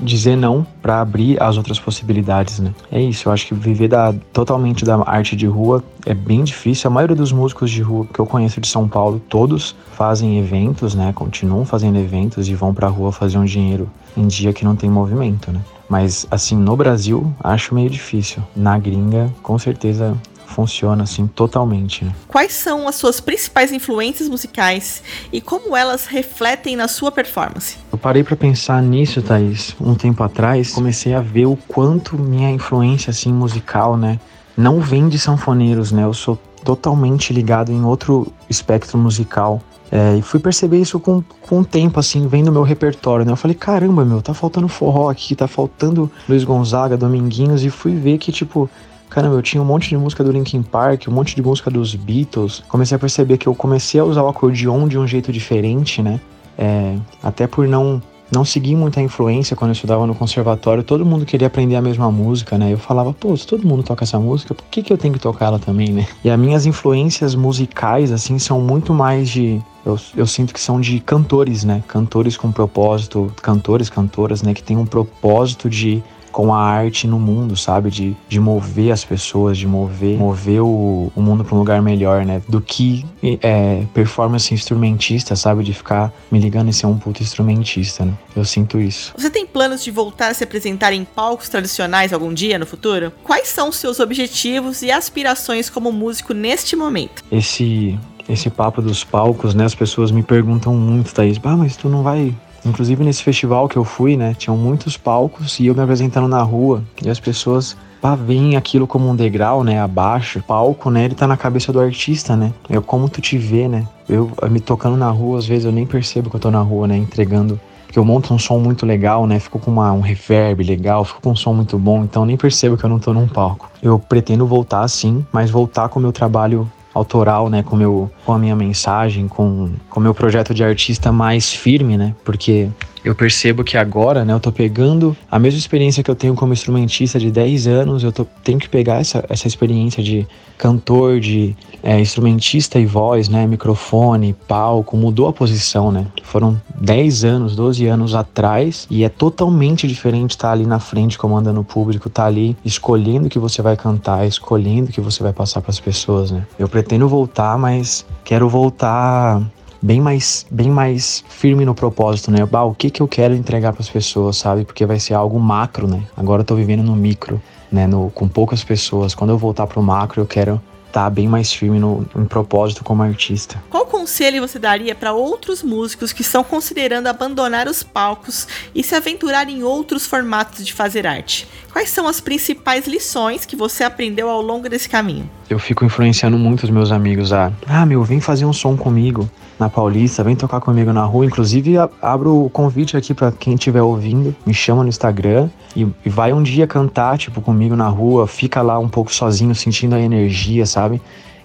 dizer 0.03 0.35
não 0.35 0.65
para 0.81 1.01
abrir 1.01 1.41
as 1.41 1.57
outras 1.57 1.79
possibilidades, 1.79 2.59
né? 2.59 2.73
É 2.91 3.01
isso, 3.01 3.27
eu 3.27 3.33
acho 3.33 3.47
que 3.47 3.53
viver 3.53 3.87
da, 3.87 4.13
totalmente 4.31 4.85
da 4.85 4.97
arte 5.05 5.35
de 5.35 5.47
rua 5.47 5.83
é 6.05 6.13
bem 6.13 6.43
difícil. 6.43 6.89
A 6.89 6.93
maioria 6.93 7.15
dos 7.15 7.31
músicos 7.31 7.71
de 7.71 7.81
rua 7.81 8.05
que 8.13 8.19
eu 8.19 8.25
conheço 8.25 8.59
de 8.59 8.67
São 8.67 8.87
Paulo, 8.87 9.21
todos 9.29 9.75
fazem 9.93 10.39
eventos, 10.39 10.93
né? 10.95 11.11
Continuam 11.13 11.65
fazendo 11.65 11.97
eventos 11.97 12.47
e 12.47 12.55
vão 12.55 12.73
pra 12.73 12.87
rua 12.87 13.11
fazer 13.11 13.37
um 13.37 13.45
dinheiro 13.45 13.89
em 14.15 14.27
dia 14.27 14.53
que 14.53 14.65
não 14.65 14.75
tem 14.75 14.89
movimento, 14.89 15.51
né? 15.51 15.61
Mas 15.89 16.25
assim, 16.31 16.55
no 16.55 16.75
Brasil, 16.75 17.33
acho 17.43 17.75
meio 17.75 17.89
difícil. 17.89 18.41
Na 18.55 18.77
gringa, 18.77 19.31
com 19.41 19.57
certeza 19.59 20.17
funciona 20.47 21.03
assim 21.03 21.27
totalmente. 21.27 22.05
Né? 22.05 22.13
Quais 22.27 22.53
são 22.53 22.87
as 22.87 22.95
suas 22.95 23.19
principais 23.19 23.71
influências 23.71 24.29
musicais 24.29 25.03
e 25.31 25.41
como 25.41 25.75
elas 25.75 26.05
refletem 26.05 26.75
na 26.75 26.87
sua 26.87 27.11
performance? 27.11 27.77
Eu 27.91 27.97
parei 27.97 28.23
para 28.23 28.35
pensar 28.35 28.81
nisso, 28.81 29.21
Thaís, 29.21 29.75
um 29.79 29.95
tempo 29.95 30.23
atrás, 30.23 30.71
comecei 30.71 31.13
a 31.13 31.21
ver 31.21 31.45
o 31.45 31.55
quanto 31.55 32.17
minha 32.17 32.49
influência 32.49 33.11
assim 33.11 33.31
musical, 33.31 33.97
né, 33.97 34.19
não 34.55 34.79
vem 34.79 35.09
de 35.09 35.17
sanfoneiros, 35.17 35.91
né? 35.91 36.03
Eu 36.03 36.13
sou 36.13 36.37
totalmente 36.63 37.33
ligado 37.33 37.71
em 37.71 37.83
outro 37.83 38.31
espectro 38.49 38.97
musical. 38.97 39.61
É, 39.91 40.17
e 40.17 40.21
fui 40.23 40.39
perceber 40.39 40.79
isso 40.79 40.99
com, 40.99 41.23
com 41.41 41.59
o 41.59 41.65
tempo, 41.65 41.99
assim, 41.99 42.27
vendo 42.27 42.51
meu 42.51 42.63
repertório, 42.63 43.25
né? 43.25 43.31
Eu 43.31 43.35
falei, 43.35 43.53
caramba, 43.53 44.03
meu, 44.03 44.23
tá 44.23 44.33
faltando 44.33 44.67
forró 44.67 45.09
aqui, 45.09 45.35
tá 45.35 45.47
faltando 45.47 46.09
Luiz 46.27 46.43
Gonzaga, 46.43 46.97
Dominguinhos, 46.97 47.63
e 47.63 47.69
fui 47.69 47.93
ver 47.93 48.17
que, 48.17 48.31
tipo, 48.31 48.67
caramba, 49.13 49.35
eu 49.35 49.41
tinha 49.43 49.61
um 49.61 49.65
monte 49.65 49.89
de 49.89 49.97
música 49.97 50.23
do 50.23 50.31
Linkin 50.31 50.63
Park, 50.63 51.07
um 51.07 51.11
monte 51.11 51.35
de 51.35 51.41
música 51.43 51.69
dos 51.69 51.93
Beatles. 51.93 52.63
Comecei 52.67 52.95
a 52.95 52.99
perceber 52.99 53.37
que 53.37 53.47
eu 53.47 53.53
comecei 53.53 54.01
a 54.01 54.03
usar 54.03 54.23
o 54.23 54.27
acordeon 54.27 54.87
de 54.87 54.97
um 54.97 55.07
jeito 55.07 55.31
diferente, 55.31 56.01
né? 56.01 56.19
É, 56.57 56.97
até 57.21 57.45
por 57.45 57.67
não 57.67 58.01
não 58.31 58.43
seguir 58.43 58.75
muita 58.75 58.99
influência 58.99 59.55
quando 59.55 59.69
eu 59.69 59.73
estudava 59.73 60.07
no 60.07 60.15
conservatório, 60.15 60.81
todo 60.81 61.05
mundo 61.05 61.23
queria 61.23 61.45
aprender 61.45 61.75
a 61.75 61.81
mesma 61.81 62.11
música, 62.11 62.57
né? 62.57 62.73
Eu 62.73 62.79
falava, 62.79 63.13
pô, 63.13 63.37
se 63.37 63.45
todo 63.45 63.67
mundo 63.67 63.83
toca 63.83 64.03
essa 64.03 64.19
música, 64.19 64.55
por 64.55 64.65
que, 64.71 64.81
que 64.81 64.91
eu 64.91 64.97
tenho 64.97 65.13
que 65.13 65.19
tocar 65.19 65.45
ela 65.45 65.59
também, 65.59 65.89
né? 65.89 66.07
E 66.23 66.31
as 66.31 66.39
minhas 66.39 66.65
influências 66.65 67.35
musicais, 67.35 68.11
assim, 68.11 68.39
são 68.39 68.59
muito 68.59 68.91
mais 68.91 69.29
de. 69.29 69.61
Eu, 69.85 69.99
eu 70.15 70.25
sinto 70.25 70.51
que 70.51 70.59
são 70.59 70.81
de 70.81 70.99
cantores, 70.99 71.63
né? 71.63 71.83
Cantores 71.87 72.35
com 72.35 72.51
propósito, 72.51 73.31
cantores, 73.39 73.87
cantoras, 73.87 74.41
né? 74.41 74.55
Que 74.55 74.63
tem 74.63 74.77
um 74.77 74.85
propósito 74.85 75.69
de 75.69 76.01
com 76.33 76.53
a 76.53 76.59
arte 76.59 77.07
no 77.07 77.19
mundo, 77.19 77.55
sabe? 77.55 77.89
De, 77.89 78.17
de 78.27 78.39
mover 78.39 78.91
as 78.91 79.05
pessoas, 79.05 79.57
de 79.57 79.67
mover, 79.67 80.17
mover 80.17 80.61
o, 80.61 81.11
o 81.15 81.21
mundo 81.21 81.45
para 81.45 81.55
um 81.55 81.59
lugar 81.59 81.81
melhor, 81.81 82.25
né? 82.25 82.41
Do 82.49 82.59
que 82.59 83.05
é, 83.21 83.85
performance 83.93 84.53
instrumentista, 84.53 85.35
sabe? 85.35 85.63
De 85.63 85.73
ficar 85.73 86.11
me 86.31 86.39
ligando 86.39 86.69
e 86.69 86.73
ser 86.73 86.87
um 86.87 86.97
puto 86.97 87.21
instrumentista, 87.21 88.03
né? 88.03 88.13
Eu 88.35 88.43
sinto 88.43 88.79
isso. 88.79 89.13
Você 89.15 89.29
tem 89.29 89.45
planos 89.45 89.83
de 89.83 89.91
voltar 89.91 90.29
a 90.29 90.33
se 90.33 90.43
apresentar 90.43 90.91
em 90.91 91.05
palcos 91.05 91.47
tradicionais 91.47 92.11
algum 92.11 92.33
dia 92.33 92.57
no 92.57 92.65
futuro? 92.65 93.13
Quais 93.23 93.47
são 93.47 93.69
os 93.69 93.75
seus 93.77 93.99
objetivos 93.99 94.81
e 94.81 94.91
aspirações 94.91 95.69
como 95.69 95.91
músico 95.91 96.33
neste 96.33 96.75
momento? 96.75 97.23
Esse 97.31 97.97
esse 98.27 98.49
papo 98.49 98.81
dos 98.81 99.03
palcos, 99.03 99.53
né? 99.53 99.65
As 99.65 99.75
pessoas 99.75 100.09
me 100.09 100.23
perguntam 100.23 100.73
muito, 100.73 101.13
Thaís, 101.13 101.37
ah, 101.43 101.57
mas 101.57 101.75
tu 101.75 101.89
não 101.89 102.03
vai 102.03 102.33
Inclusive 102.65 103.03
nesse 103.03 103.23
festival 103.23 103.67
que 103.67 103.77
eu 103.77 103.83
fui, 103.83 104.15
né, 104.15 104.33
tinham 104.37 104.57
muitos 104.57 104.97
palcos 104.97 105.59
e 105.59 105.67
eu 105.67 105.75
me 105.75 105.81
apresentando 105.81 106.27
na 106.27 106.41
rua 106.41 106.83
e 107.03 107.09
as 107.09 107.19
pessoas 107.19 107.75
pá, 108.01 108.15
veem 108.15 108.55
aquilo 108.55 108.85
como 108.85 109.09
um 109.09 109.15
degrau, 109.15 109.63
né, 109.63 109.81
abaixo. 109.81 110.43
Palco, 110.45 110.89
né, 110.89 111.05
ele 111.05 111.15
tá 111.15 111.27
na 111.27 111.37
cabeça 111.37 111.71
do 111.71 111.79
artista, 111.79 112.35
né? 112.35 112.53
É 112.69 112.79
como 112.79 113.09
tu 113.09 113.21
te 113.21 113.37
vê, 113.37 113.67
né? 113.67 113.87
Eu 114.07 114.31
me 114.49 114.59
tocando 114.59 114.97
na 114.97 115.09
rua, 115.09 115.39
às 115.39 115.45
vezes 115.45 115.65
eu 115.65 115.71
nem 115.71 115.85
percebo 115.85 116.29
que 116.29 116.35
eu 116.35 116.39
tô 116.39 116.51
na 116.51 116.61
rua, 116.61 116.87
né, 116.87 116.97
entregando 116.97 117.59
porque 117.93 117.99
eu 117.99 118.05
monto 118.05 118.33
um 118.33 118.39
som 118.39 118.57
muito 118.57 118.87
legal, 118.87 119.27
né? 119.27 119.37
Fico 119.37 119.59
com 119.59 119.69
uma, 119.69 119.93
um 119.93 120.01
reverb 120.01 120.63
legal, 120.63 121.05
fico 121.05 121.21
com 121.21 121.29
um 121.29 121.35
som 121.35 121.53
muito 121.53 121.77
bom, 121.77 122.03
então 122.03 122.25
nem 122.25 122.35
percebo 122.35 122.75
que 122.75 122.83
eu 122.83 122.89
não 122.89 122.97
tô 122.97 123.13
num 123.13 123.27
palco. 123.27 123.69
Eu 123.83 123.99
pretendo 123.99 124.47
voltar 124.47 124.87
sim, 124.87 125.23
mas 125.31 125.51
voltar 125.51 125.89
com 125.89 125.99
o 125.99 126.01
meu 126.01 126.11
trabalho 126.11 126.67
autoral, 126.93 127.49
né, 127.49 127.63
com, 127.63 127.75
meu, 127.75 128.11
com 128.25 128.33
a 128.33 128.37
minha 128.37 128.55
mensagem, 128.55 129.27
com 129.27 129.71
o 129.95 129.99
meu 129.99 130.13
projeto 130.13 130.53
de 130.53 130.63
artista 130.63 131.11
mais 131.11 131.51
firme, 131.51 131.97
né, 131.97 132.15
porque 132.23 132.69
eu 133.03 133.13
percebo 133.13 133.63
que 133.63 133.77
agora, 133.77 134.23
né, 134.23 134.33
eu 134.33 134.39
tô 134.39 134.51
pegando 134.51 135.15
a 135.29 135.37
mesma 135.37 135.59
experiência 135.59 136.01
que 136.01 136.09
eu 136.09 136.15
tenho 136.15 136.35
como 136.35 136.53
instrumentista 136.53 137.19
de 137.19 137.29
10 137.29 137.67
anos, 137.67 138.03
eu 138.03 138.11
tô, 138.11 138.25
tenho 138.43 138.59
que 138.59 138.69
pegar 138.69 139.01
essa, 139.01 139.23
essa 139.29 139.47
experiência 139.47 140.01
de 140.01 140.25
cantor, 140.57 141.19
de 141.19 141.55
é, 141.81 141.99
instrumentista 141.99 142.79
e 142.79 142.85
voz, 142.85 143.27
né, 143.27 143.45
microfone, 143.45 144.33
palco, 144.47 144.95
mudou 144.95 145.27
a 145.27 145.33
posição, 145.33 145.91
né? 145.91 146.07
Foram 146.23 146.59
10 146.79 147.25
anos, 147.25 147.55
12 147.55 147.85
anos 147.87 148.15
atrás 148.15 148.87
e 148.89 149.03
é 149.03 149.09
totalmente 149.09 149.85
diferente 149.87 150.31
estar 150.31 150.47
tá 150.47 150.53
ali 150.53 150.65
na 150.65 150.79
frente 150.79 151.17
comandando 151.17 151.59
o 151.59 151.63
público, 151.63 152.07
estar 152.07 152.23
tá 152.23 152.27
ali 152.27 152.55
escolhendo 152.63 153.27
o 153.27 153.29
que 153.29 153.39
você 153.39 153.61
vai 153.61 153.75
cantar, 153.75 154.25
escolhendo 154.25 154.89
o 154.89 154.93
que 154.93 155.01
você 155.01 155.21
vai 155.21 155.33
passar 155.33 155.59
para 155.59 155.71
as 155.71 155.79
pessoas, 155.79 156.31
né? 156.31 156.45
Eu 156.57 156.69
pretendo 156.69 157.07
voltar, 157.07 157.57
mas 157.57 158.05
quero 158.23 158.47
voltar 158.47 159.41
bem 159.83 159.99
mais, 159.99 160.45
bem 160.49 160.69
mais 160.69 161.23
firme 161.27 161.65
no 161.65 161.75
propósito, 161.75 162.31
né? 162.31 162.45
Bah, 162.45 162.63
o 162.63 162.73
que 162.73 162.89
que 162.89 163.01
eu 163.01 163.07
quero 163.07 163.35
entregar 163.35 163.73
para 163.73 163.81
as 163.81 163.89
pessoas, 163.89 164.37
sabe? 164.37 164.63
Porque 164.63 164.85
vai 164.85 164.99
ser 164.99 165.13
algo 165.13 165.37
macro, 165.37 165.87
né? 165.87 166.01
Agora 166.15 166.41
eu 166.41 166.45
tô 166.45 166.55
vivendo 166.55 166.83
no 166.83 166.95
micro, 166.95 167.41
né? 167.69 167.85
No, 167.85 168.09
com 168.09 168.27
poucas 168.27 168.63
pessoas. 168.63 169.13
Quando 169.13 169.31
eu 169.31 169.37
voltar 169.37 169.67
pro 169.67 169.83
macro, 169.83 170.21
eu 170.21 170.25
quero 170.25 170.61
estar 170.87 171.03
tá 171.03 171.09
bem 171.09 171.27
mais 171.27 171.51
firme 171.51 171.79
no, 171.79 172.07
no 172.15 172.25
propósito 172.27 172.83
como 172.83 173.03
artista. 173.03 173.61
Qual 173.69 173.85
conselho 173.85 174.47
você 174.47 174.57
daria 174.57 174.95
para 174.95 175.11
outros 175.11 175.63
músicos 175.63 176.13
que 176.13 176.21
estão 176.21 176.43
considerando 176.43 177.07
abandonar 177.07 177.67
os 177.67 177.83
palcos 177.83 178.47
e 178.73 178.83
se 178.83 178.95
aventurar 178.95 179.49
em 179.49 179.63
outros 179.63 180.05
formatos 180.05 180.65
de 180.65 180.71
fazer 180.71 181.05
arte? 181.05 181.47
Quais 181.71 181.89
são 181.89 182.07
as 182.07 182.21
principais 182.21 182.85
lições 182.85 183.45
que 183.45 183.55
você 183.55 183.83
aprendeu 183.83 184.29
ao 184.29 184.41
longo 184.41 184.69
desse 184.69 184.87
caminho? 184.87 185.29
Eu 185.49 185.57
fico 185.57 185.83
influenciando 185.83 186.37
muito 186.37 186.63
os 186.63 186.69
meus 186.69 186.91
amigos 186.91 187.33
a, 187.33 187.51
ah, 187.67 187.85
meu, 187.85 188.03
vem 188.03 188.21
fazer 188.21 188.45
um 188.45 188.53
som 188.53 188.77
comigo 188.77 189.29
na 189.63 189.69
Paulista, 189.69 190.23
vem 190.23 190.35
tocar 190.35 190.59
comigo 190.59 190.91
na 190.91 191.03
rua. 191.05 191.25
Inclusive, 191.25 191.75
abro 192.01 192.45
o 192.45 192.49
convite 192.49 192.97
aqui 192.97 193.13
para 193.13 193.31
quem 193.31 193.53
estiver 193.53 193.81
ouvindo, 193.81 194.35
me 194.45 194.53
chama 194.53 194.83
no 194.83 194.89
Instagram 194.89 195.49
e, 195.75 195.87
e 196.05 196.09
vai 196.09 196.33
um 196.33 196.43
dia 196.43 196.67
cantar, 196.67 197.17
tipo, 197.17 197.41
comigo 197.41 197.75
na 197.75 197.87
rua, 197.87 198.27
fica 198.27 198.61
lá 198.61 198.77
um 198.77 198.89
pouco 198.89 199.13
sozinho, 199.13 199.55
sentindo 199.55 199.95
a 199.95 200.01
energia, 200.01 200.65
sabe? 200.65 201.01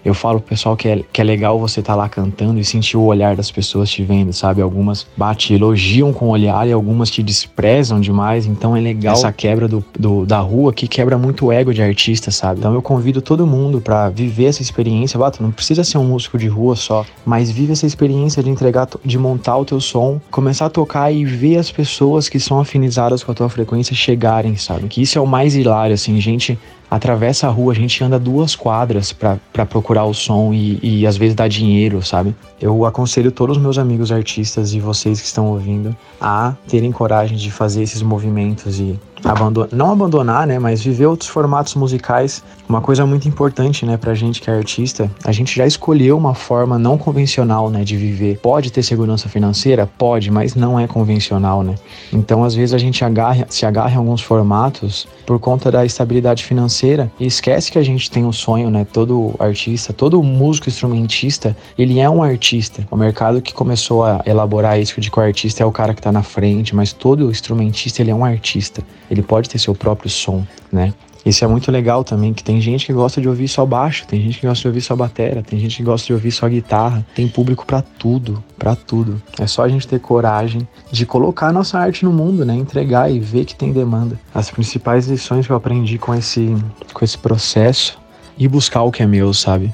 Eu 0.09 0.15
falo 0.15 0.41
pro 0.41 0.49
pessoal 0.49 0.77
que 0.77 0.89
é, 0.89 1.05
que 1.13 1.21
é 1.21 1.25
legal 1.25 1.59
você 1.59 1.81
estar 1.81 1.93
tá 1.93 1.97
lá 1.97 2.09
cantando 2.09 2.59
e 2.59 2.65
sentir 2.65 2.97
o 2.97 3.03
olhar 3.03 3.37
das 3.37 3.51
pessoas 3.51 3.91
te 3.91 4.03
vendo, 4.03 4.33
sabe? 4.33 4.63
Algumas 4.63 5.07
bate, 5.17 5.55
elogiam 5.55 6.13
com 6.13 6.27
o 6.27 6.29
olhar 6.31 6.67
e 6.67 6.73
algumas 6.73 7.11
te 7.11 7.23
desprezam 7.23 8.01
demais, 8.01 8.47
então 8.47 8.77
é 8.77 8.81
legal 8.81 9.15
essa 9.15 9.33
quebra 9.33 9.69
do, 9.69 9.85
do 9.99 10.25
da 10.25 10.41
rua 10.41 10.73
que 10.73 10.89
quebra 10.89 11.19
muito 11.19 11.47
o 11.47 11.53
ego 11.53 11.73
de 11.73 11.83
artista, 11.83 12.31
sabe? 12.31 12.61
Então 12.61 12.75
eu 12.75 12.83
convido 12.83 13.21
todo 13.21 13.47
mundo 13.47 13.81
para 13.81 14.09
viver 14.09 14.47
essa 14.47 14.63
experiência, 14.63 15.19
bato, 15.19 15.43
não 15.43 15.51
precisa 15.51 15.85
ser 15.85 15.99
um 15.99 16.05
músico 16.05 16.39
de 16.39 16.47
rua 16.47 16.75
só, 16.75 17.05
mas 17.25 17.51
vive 17.51 17.73
essa 17.73 17.87
experiência 17.87 18.43
de 18.43 18.51
entregar, 18.51 18.89
de 19.05 19.19
montar 19.19 19.57
o 19.57 19.65
teu 19.65 19.81
som, 19.81 20.21
começar 20.31 20.67
a 20.67 20.71
tocar 20.71 21.13
e 21.13 21.25
ver 21.25 21.57
as 21.57 21.71
pessoas 21.71 22.29
que 22.29 22.41
são 22.41 22.59
afinizadas 22.59 23.23
com 23.23 23.33
a 23.33 23.35
tua 23.35 23.49
frequência 23.49 23.95
chegarem, 23.95 24.57
sabe? 24.57 24.89
Que 24.89 25.03
isso 25.03 25.19
é 25.19 25.21
o 25.21 25.27
mais 25.27 25.55
hilário, 25.55 25.95
assim, 25.95 26.21
gente 26.21 26.59
atravessa 26.91 27.47
a 27.47 27.51
rua, 27.51 27.73
a 27.73 27.77
gente 27.77 28.03
anda 28.03 28.19
duas 28.19 28.57
quadras 28.57 29.13
para 29.13 29.67
procurar 29.67 30.05
o 30.05 30.15
som 30.15 30.53
e, 30.53 30.79
e 30.83 31.07
às 31.07 31.17
vezes 31.17 31.35
dá 31.35 31.47
dinheiro, 31.47 32.03
sabe? 32.03 32.35
Eu 32.61 32.85
aconselho 32.85 33.31
todos 33.31 33.57
os 33.57 33.63
meus 33.63 33.79
amigos 33.79 34.11
artistas 34.11 34.73
e 34.73 34.81
vocês 34.81 35.21
que 35.21 35.27
estão 35.27 35.47
ouvindo 35.49 35.95
a 36.21 36.55
terem 36.67 36.91
coragem 36.91 37.37
de 37.37 37.51
fazer 37.51 37.83
esses 37.83 38.03
movimentos 38.03 38.81
e 38.81 38.99
abandonar, 39.25 39.69
não 39.73 39.91
abandonar, 39.91 40.47
né, 40.47 40.59
mas 40.59 40.83
viver 40.83 41.07
outros 41.07 41.29
formatos 41.29 41.75
musicais. 41.75 42.43
Uma 42.69 42.81
coisa 42.81 43.07
muito 43.07 43.27
importante, 43.27 43.87
né, 43.87 43.97
pra 43.97 44.15
gente 44.15 44.41
que 44.41 44.51
é 44.51 44.55
artista, 44.55 45.11
a 45.25 45.33
gente 45.33 45.57
já 45.57 45.67
escolheu 45.67 46.17
uma 46.17 46.35
forma 46.35 46.79
não 46.79 46.99
convencional, 46.99 47.71
né, 47.71 47.85
de 47.85 47.97
viver. 47.97 48.39
Pode 48.39 48.71
ter 48.71 48.83
segurança 48.83 49.29
financeira? 49.29 49.89
Pode, 49.99 50.31
mas 50.31 50.55
não 50.55 50.79
é 50.79 50.87
convencional, 50.87 51.63
né? 51.63 51.75
Então, 52.13 52.45
às 52.45 52.55
vezes 52.55 52.75
a 52.75 52.79
gente 52.79 53.05
agarra, 53.05 53.47
se 53.49 53.65
agarra 53.65 53.95
em 53.95 53.97
alguns 53.97 54.21
formatos 54.21 55.09
por 55.27 55.39
conta 55.39 55.71
da 55.71 55.85
estabilidade 55.85 56.45
financeira 56.45 57.11
e 57.19 57.27
esquece 57.27 57.73
que 57.73 57.79
a 57.79 57.83
gente 57.83 58.11
tem 58.11 58.25
um 58.25 58.33
sonho, 58.33 58.71
né? 58.71 58.87
Todo 58.91 59.35
artista, 59.39 59.93
todo 59.93 60.23
músico 60.23 60.69
instrumentista, 60.69 61.57
ele 61.79 61.99
é 61.99 62.09
um 62.09 62.23
artista. 62.23 62.87
O 62.91 62.97
mercado 62.97 63.41
que 63.41 63.53
começou 63.53 64.05
a 64.05 64.23
elaborar 64.27 64.79
isso 64.81 65.01
de 65.01 65.11
que 65.11 65.19
o 65.19 65.23
artista 65.23 65.63
é 65.63 65.67
o 65.67 65.73
cara 65.73 65.95
que 65.95 66.03
tá 66.03 66.13
na 66.13 66.23
frente, 66.23 66.75
mas 66.75 66.93
todo 66.93 67.31
instrumentista, 67.31 68.03
ele 68.03 68.11
é 68.11 68.15
um 68.15 68.25
artista 68.25 68.83
ele 69.11 69.23
pode 69.23 69.49
ter 69.49 69.59
seu 69.59 69.75
próprio 69.75 70.11
som, 70.11 70.47
né? 70.73 70.93
Isso 71.29 71.45
é 71.45 71.49
muito 71.49 71.71
legal 71.71 72.05
também, 72.05 72.33
que 72.33 72.43
tem 72.43 72.59
gente 72.59 72.87
que 72.87 72.93
gosta 72.93 73.21
de 73.21 73.29
ouvir 73.29 73.49
só 73.49 73.67
baixo, 73.67 74.07
tem 74.07 74.21
gente 74.23 74.41
que 74.41 74.47
gosta 74.47 74.63
de 74.63 74.69
ouvir 74.69 74.81
só 74.81 74.97
batera, 74.97 75.43
tem 75.43 75.59
gente 75.59 75.77
que 75.77 75.83
gosta 75.83 76.07
de 76.07 76.13
ouvir 76.15 76.31
só 76.31 76.49
guitarra, 76.49 77.07
tem 77.15 77.29
público 77.29 77.67
para 77.67 77.83
tudo, 77.83 78.43
para 78.59 78.75
tudo. 78.75 79.21
É 79.39 79.47
só 79.47 79.63
a 79.63 79.69
gente 79.69 79.87
ter 79.87 80.01
coragem 80.01 80.67
de 80.91 81.05
colocar 81.05 81.49
a 81.49 81.53
nossa 81.53 81.79
arte 81.79 82.05
no 82.05 82.13
mundo, 82.13 82.47
né? 82.47 82.55
Entregar 82.55 83.11
e 83.13 83.21
ver 83.21 83.45
que 83.45 83.55
tem 83.55 83.73
demanda. 83.73 84.19
As 84.35 84.51
principais 84.51 85.07
lições 85.07 85.47
que 85.47 85.53
eu 85.53 85.57
aprendi 85.57 85.99
com 85.99 86.15
esse 86.15 86.57
com 86.95 87.05
esse 87.05 87.19
processo 87.19 87.99
e 88.39 88.49
buscar 88.49 88.83
o 88.83 88.91
que 88.91 89.03
é 89.03 89.07
meu, 89.07 89.35
sabe? 89.35 89.71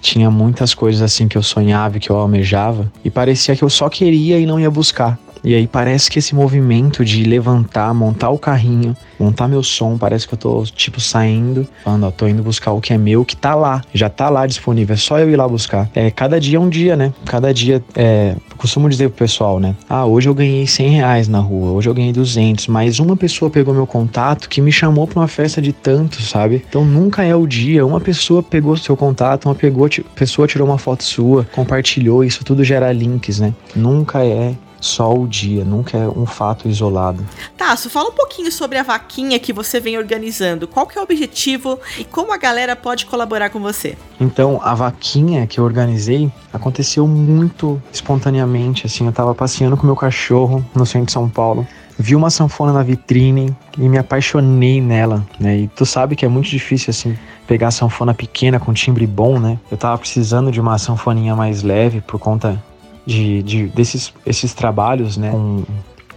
Tinha 0.00 0.30
muitas 0.30 0.74
coisas 0.74 1.00
assim 1.02 1.28
que 1.28 1.36
eu 1.38 1.42
sonhava 1.42 1.98
que 1.98 2.10
eu 2.10 2.16
almejava 2.16 2.90
e 3.04 3.10
parecia 3.10 3.54
que 3.54 3.62
eu 3.62 3.70
só 3.70 3.88
queria 3.88 4.38
e 4.38 4.44
não 4.44 4.58
ia 4.58 4.70
buscar. 4.70 5.18
E 5.42 5.54
aí 5.54 5.66
parece 5.66 6.10
que 6.10 6.18
esse 6.18 6.34
movimento 6.34 7.04
de 7.04 7.24
levantar, 7.24 7.92
montar 7.94 8.30
o 8.30 8.38
carrinho, 8.38 8.96
montar 9.18 9.48
meu 9.48 9.62
som, 9.62 9.96
parece 9.96 10.26
que 10.26 10.34
eu 10.34 10.38
tô, 10.38 10.62
tipo, 10.64 11.00
saindo, 11.00 11.66
falando, 11.84 12.06
ó, 12.06 12.10
tô 12.10 12.26
indo 12.28 12.42
buscar 12.42 12.72
o 12.72 12.80
que 12.80 12.92
é 12.92 12.98
meu, 12.98 13.24
que 13.24 13.36
tá 13.36 13.54
lá, 13.54 13.82
já 13.92 14.08
tá 14.08 14.28
lá 14.28 14.46
disponível, 14.46 14.94
é 14.94 14.96
só 14.96 15.18
eu 15.18 15.30
ir 15.30 15.36
lá 15.36 15.46
buscar. 15.48 15.88
É, 15.94 16.10
cada 16.10 16.40
dia 16.40 16.56
é 16.58 16.60
um 16.60 16.68
dia, 16.68 16.96
né? 16.96 17.12
Cada 17.24 17.52
dia, 17.52 17.82
é, 17.94 18.36
costumo 18.56 18.88
dizer 18.88 19.08
pro 19.08 19.18
pessoal, 19.18 19.58
né? 19.58 19.74
Ah, 19.88 20.04
hoje 20.04 20.28
eu 20.28 20.34
ganhei 20.34 20.66
100 20.66 20.88
reais 20.90 21.28
na 21.28 21.38
rua, 21.38 21.70
hoje 21.72 21.88
eu 21.88 21.94
ganhei 21.94 22.12
200, 22.12 22.66
mas 22.66 22.98
uma 22.98 23.16
pessoa 23.16 23.50
pegou 23.50 23.72
meu 23.72 23.86
contato 23.86 24.48
que 24.48 24.60
me 24.60 24.72
chamou 24.72 25.06
pra 25.06 25.20
uma 25.20 25.28
festa 25.28 25.60
de 25.62 25.72
tanto, 25.72 26.22
sabe? 26.22 26.64
Então 26.68 26.84
nunca 26.84 27.24
é 27.24 27.34
o 27.34 27.46
dia, 27.46 27.84
uma 27.86 28.00
pessoa 28.00 28.42
pegou 28.42 28.76
seu 28.76 28.96
contato, 28.96 29.46
uma 29.46 29.54
pegou, 29.54 29.88
pessoa 30.14 30.46
tirou 30.46 30.68
uma 30.68 30.78
foto 30.78 31.04
sua, 31.04 31.44
compartilhou, 31.52 32.24
isso 32.24 32.44
tudo 32.44 32.62
gera 32.64 32.92
links, 32.92 33.40
né? 33.40 33.54
Nunca 33.74 34.24
é 34.24 34.54
só 34.80 35.12
o 35.14 35.28
dia, 35.28 35.64
nunca 35.64 35.98
é 35.98 36.08
um 36.08 36.26
fato 36.26 36.68
isolado. 36.68 37.24
Tasso, 37.56 37.90
fala 37.90 38.08
um 38.08 38.14
pouquinho 38.14 38.50
sobre 38.50 38.78
a 38.78 38.82
vaquinha 38.82 39.38
que 39.38 39.52
você 39.52 39.78
vem 39.78 39.98
organizando. 39.98 40.66
Qual 40.66 40.86
que 40.86 40.98
é 40.98 41.00
o 41.00 41.04
objetivo 41.04 41.78
e 41.98 42.04
como 42.04 42.32
a 42.32 42.36
galera 42.36 42.74
pode 42.74 43.06
colaborar 43.06 43.50
com 43.50 43.60
você? 43.60 43.96
Então, 44.18 44.60
a 44.62 44.74
vaquinha 44.74 45.46
que 45.46 45.60
eu 45.60 45.64
organizei 45.64 46.32
aconteceu 46.52 47.06
muito 47.06 47.80
espontaneamente, 47.92 48.86
assim, 48.86 49.06
eu 49.06 49.12
tava 49.12 49.34
passeando 49.34 49.76
com 49.76 49.86
meu 49.86 49.96
cachorro 49.96 50.64
no 50.74 50.86
centro 50.86 51.06
de 51.06 51.12
São 51.12 51.28
Paulo. 51.28 51.66
Vi 51.98 52.16
uma 52.16 52.30
sanfona 52.30 52.72
na 52.72 52.82
vitrine 52.82 53.54
e 53.76 53.86
me 53.86 53.98
apaixonei 53.98 54.80
nela, 54.80 55.26
né? 55.38 55.58
E 55.58 55.68
tu 55.68 55.84
sabe 55.84 56.16
que 56.16 56.24
é 56.24 56.28
muito 56.28 56.48
difícil, 56.48 56.90
assim, 56.90 57.14
pegar 57.46 57.70
sanfona 57.70 58.14
pequena 58.14 58.58
com 58.58 58.72
timbre 58.72 59.06
bom, 59.06 59.38
né? 59.38 59.58
Eu 59.70 59.76
tava 59.76 59.98
precisando 59.98 60.50
de 60.50 60.58
uma 60.58 60.78
sanfoninha 60.78 61.36
mais 61.36 61.62
leve 61.62 62.00
por 62.00 62.18
conta 62.18 62.62
de, 63.06 63.42
de 63.42 63.66
desses 63.68 64.12
esses 64.24 64.54
trabalhos, 64.54 65.16
né, 65.16 65.30
com 65.30 65.64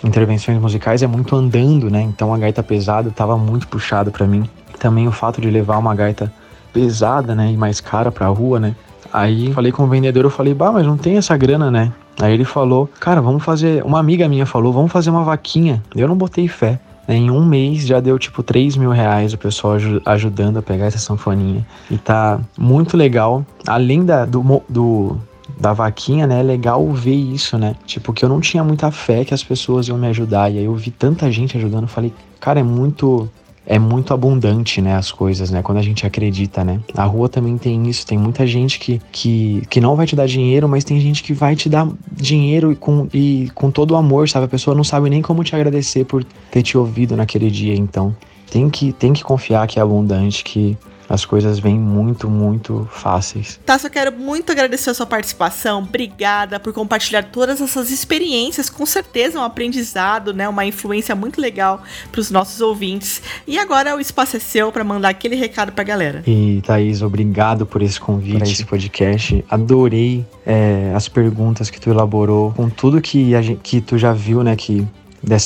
intervenções 0.04 0.60
musicais 0.60 1.02
é 1.02 1.08
muito 1.08 1.36
andando, 1.36 1.90
né? 1.90 2.02
Então 2.02 2.34
a 2.34 2.38
gaita 2.38 2.62
pesada 2.62 3.10
estava 3.10 3.38
muito 3.38 3.68
puxado 3.68 4.12
para 4.12 4.28
mim. 4.28 4.44
Também 4.80 5.08
o 5.08 5.12
fato 5.12 5.40
de 5.40 5.50
levar 5.50 5.78
uma 5.78 5.96
gaita 5.96 6.32
pesada, 6.74 7.34
né, 7.34 7.52
e 7.52 7.58
mais 7.58 7.80
cara 7.80 8.12
para 8.12 8.26
a 8.26 8.30
rua, 8.30 8.60
né? 8.60 8.76
Aí 9.12 9.54
falei 9.54 9.72
com 9.72 9.84
o 9.84 9.88
vendedor, 9.88 10.26
eu 10.26 10.30
falei: 10.30 10.54
"Bah, 10.54 10.72
mas 10.72 10.86
não 10.86 10.98
tem 10.98 11.18
essa 11.18 11.38
grana, 11.38 11.70
né?" 11.72 11.92
Aí 12.20 12.34
ele 12.34 12.46
falou: 12.46 12.90
"Cara, 13.00 13.22
vamos 13.22 13.44
fazer, 13.44 13.84
uma 13.86 14.00
amiga 14.00 14.28
minha 14.28 14.46
falou, 14.46 14.74
vamos 14.74 14.92
fazer 14.92 15.10
uma 15.10 15.24
vaquinha". 15.24 15.82
Eu 15.96 16.08
não 16.08 16.16
botei 16.16 16.48
fé. 16.48 16.80
Em 17.08 17.30
um 17.30 17.46
mês 17.46 17.86
já 17.86 18.00
deu 18.00 18.18
tipo 18.18 18.42
3 18.42 18.78
mil 18.78 18.90
reais 18.90 19.34
o 19.34 19.38
pessoal 19.38 19.76
ajudando 20.06 20.58
a 20.58 20.62
pegar 20.62 20.86
essa 20.86 20.98
sanfoninha. 20.98 21.66
E 21.92 21.98
tá 21.98 22.40
muito 22.58 22.96
legal. 22.96 23.46
Além 23.68 24.06
da, 24.06 24.26
do, 24.26 24.64
do, 24.70 25.18
da 25.60 25.74
vaquinha, 25.74 26.28
né? 26.28 26.40
É 26.40 26.44
legal 26.44 26.86
ver 26.92 27.16
isso, 27.16 27.58
né? 27.58 27.76
Tipo, 27.86 28.14
que 28.14 28.24
eu 28.24 28.30
não 28.30 28.40
tinha 28.40 28.64
muita 28.64 28.92
fé 28.92 29.24
que 29.24 29.34
as 29.34 29.44
pessoas 29.44 29.88
iam 29.88 29.98
me 29.98 30.08
ajudar. 30.08 30.52
E 30.52 30.60
aí 30.60 30.66
eu 30.66 30.76
vi 30.76 30.92
tanta 30.92 31.32
gente 31.32 31.58
ajudando, 31.58 31.84
eu 31.84 31.90
falei, 31.90 32.14
cara, 32.40 32.60
é 32.60 32.64
muito. 32.64 33.30
É 33.66 33.80
muito 33.80 34.14
abundante, 34.14 34.82
né, 34.82 34.94
as 34.94 35.10
coisas, 35.10 35.50
né, 35.50 35.62
quando 35.62 35.78
a 35.78 35.82
gente 35.82 36.06
acredita, 36.06 36.66
né. 36.66 36.82
A 36.98 37.06
rua 37.06 37.30
também 37.30 37.58
tem 37.58 37.88
isso, 37.88 38.06
tem 38.06 38.18
muita 38.18 38.46
gente 38.46 38.78
que, 38.78 39.02
que, 39.10 39.64
que 39.70 39.80
não 39.80 39.96
vai 39.96 40.06
te 40.06 40.18
dar 40.18 40.26
dinheiro, 40.28 40.68
mas 40.68 40.84
tem 40.84 41.00
gente 41.00 41.24
que 41.24 41.32
vai 41.32 41.56
te 41.56 41.70
dar 41.70 41.88
dinheiro 42.12 42.74
e 42.74 42.76
com, 42.76 43.08
e 43.14 43.50
com 43.56 43.72
todo 43.72 43.92
o 43.92 43.96
amor, 43.96 44.28
sabe? 44.28 44.48
A 44.48 44.50
pessoa 44.50 44.76
não 44.76 44.84
sabe 44.84 45.10
nem 45.10 45.22
como 45.22 45.46
te 45.46 45.56
agradecer 45.56 46.04
por 46.04 46.26
ter 46.52 46.62
te 46.62 46.78
ouvido 46.78 47.16
naquele 47.16 47.50
dia, 47.50 47.74
então 47.74 48.14
tem 48.52 48.70
que, 48.70 48.92
tem 48.92 49.14
que 49.14 49.24
confiar 49.24 49.66
que 49.66 49.80
é 49.80 49.82
abundante, 49.82 50.44
que 50.44 50.78
as 51.10 51.26
coisas 51.26 51.60
vêm 51.60 51.78
muito, 51.78 52.30
muito 52.30 52.88
fáceis. 52.92 53.60
Tá, 53.66 53.78
só 53.78 53.90
quero 53.90 54.12
muito 54.12 54.52
agradecer 54.52 54.90
a 54.90 54.94
sua 54.94 55.06
participação. 55.06 55.80
Obrigada 55.80 56.60
por 56.60 56.74
compartilhar 56.74 57.24
todas 57.24 57.62
essas 57.62 57.92
experiências. 57.92 58.70
Com 58.70 58.86
certeza 58.86 59.38
é 59.38 59.42
um 59.42 59.44
aprendizado, 59.44 60.34
né? 60.34 60.48
Uma 60.48 60.66
influência 60.66 61.16
muito 61.16 61.40
legal 61.40 61.82
para 62.12 62.22
os 62.22 62.32
nossos 62.32 62.62
ouvintes. 62.62 63.22
E 63.46 63.58
agora 63.58 63.96
o 63.96 64.00
espaço 64.00 64.38
é 64.38 64.40
seu 64.40 64.72
para 64.72 64.84
mandar 64.84 65.10
aquele 65.10 65.36
recado 65.36 65.72
para 65.72 65.82
a 65.82 65.86
galera. 65.86 66.24
E 66.26 66.62
Thaís, 66.66 67.02
obrigado 67.02 67.66
por 67.66 67.82
esse 67.82 68.00
convite, 68.00 68.38
por 68.38 68.48
esse 68.48 68.66
podcast. 68.66 69.46
Adorei 69.50 70.26
é, 70.46 70.92
as 70.96 71.08
perguntas 71.08 71.70
que 71.70 71.80
tu 71.80 71.90
elaborou, 71.90 72.52
com 72.54 72.70
tudo 72.70 73.02
que, 73.02 73.36
a 73.36 73.42
gente, 73.42 73.60
que 73.62 73.82
tu 73.82 73.98
já 73.98 74.14
viu, 74.14 74.44
né? 74.44 74.56
Que 74.56 74.88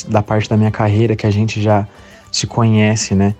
da 0.08 0.22
parte 0.22 0.48
da 0.48 0.56
minha 0.56 0.70
carreira 0.70 1.14
que 1.14 1.26
a 1.26 1.30
gente 1.30 1.62
já 1.62 1.86
se 2.32 2.46
conhece, 2.46 3.14
né? 3.14 3.34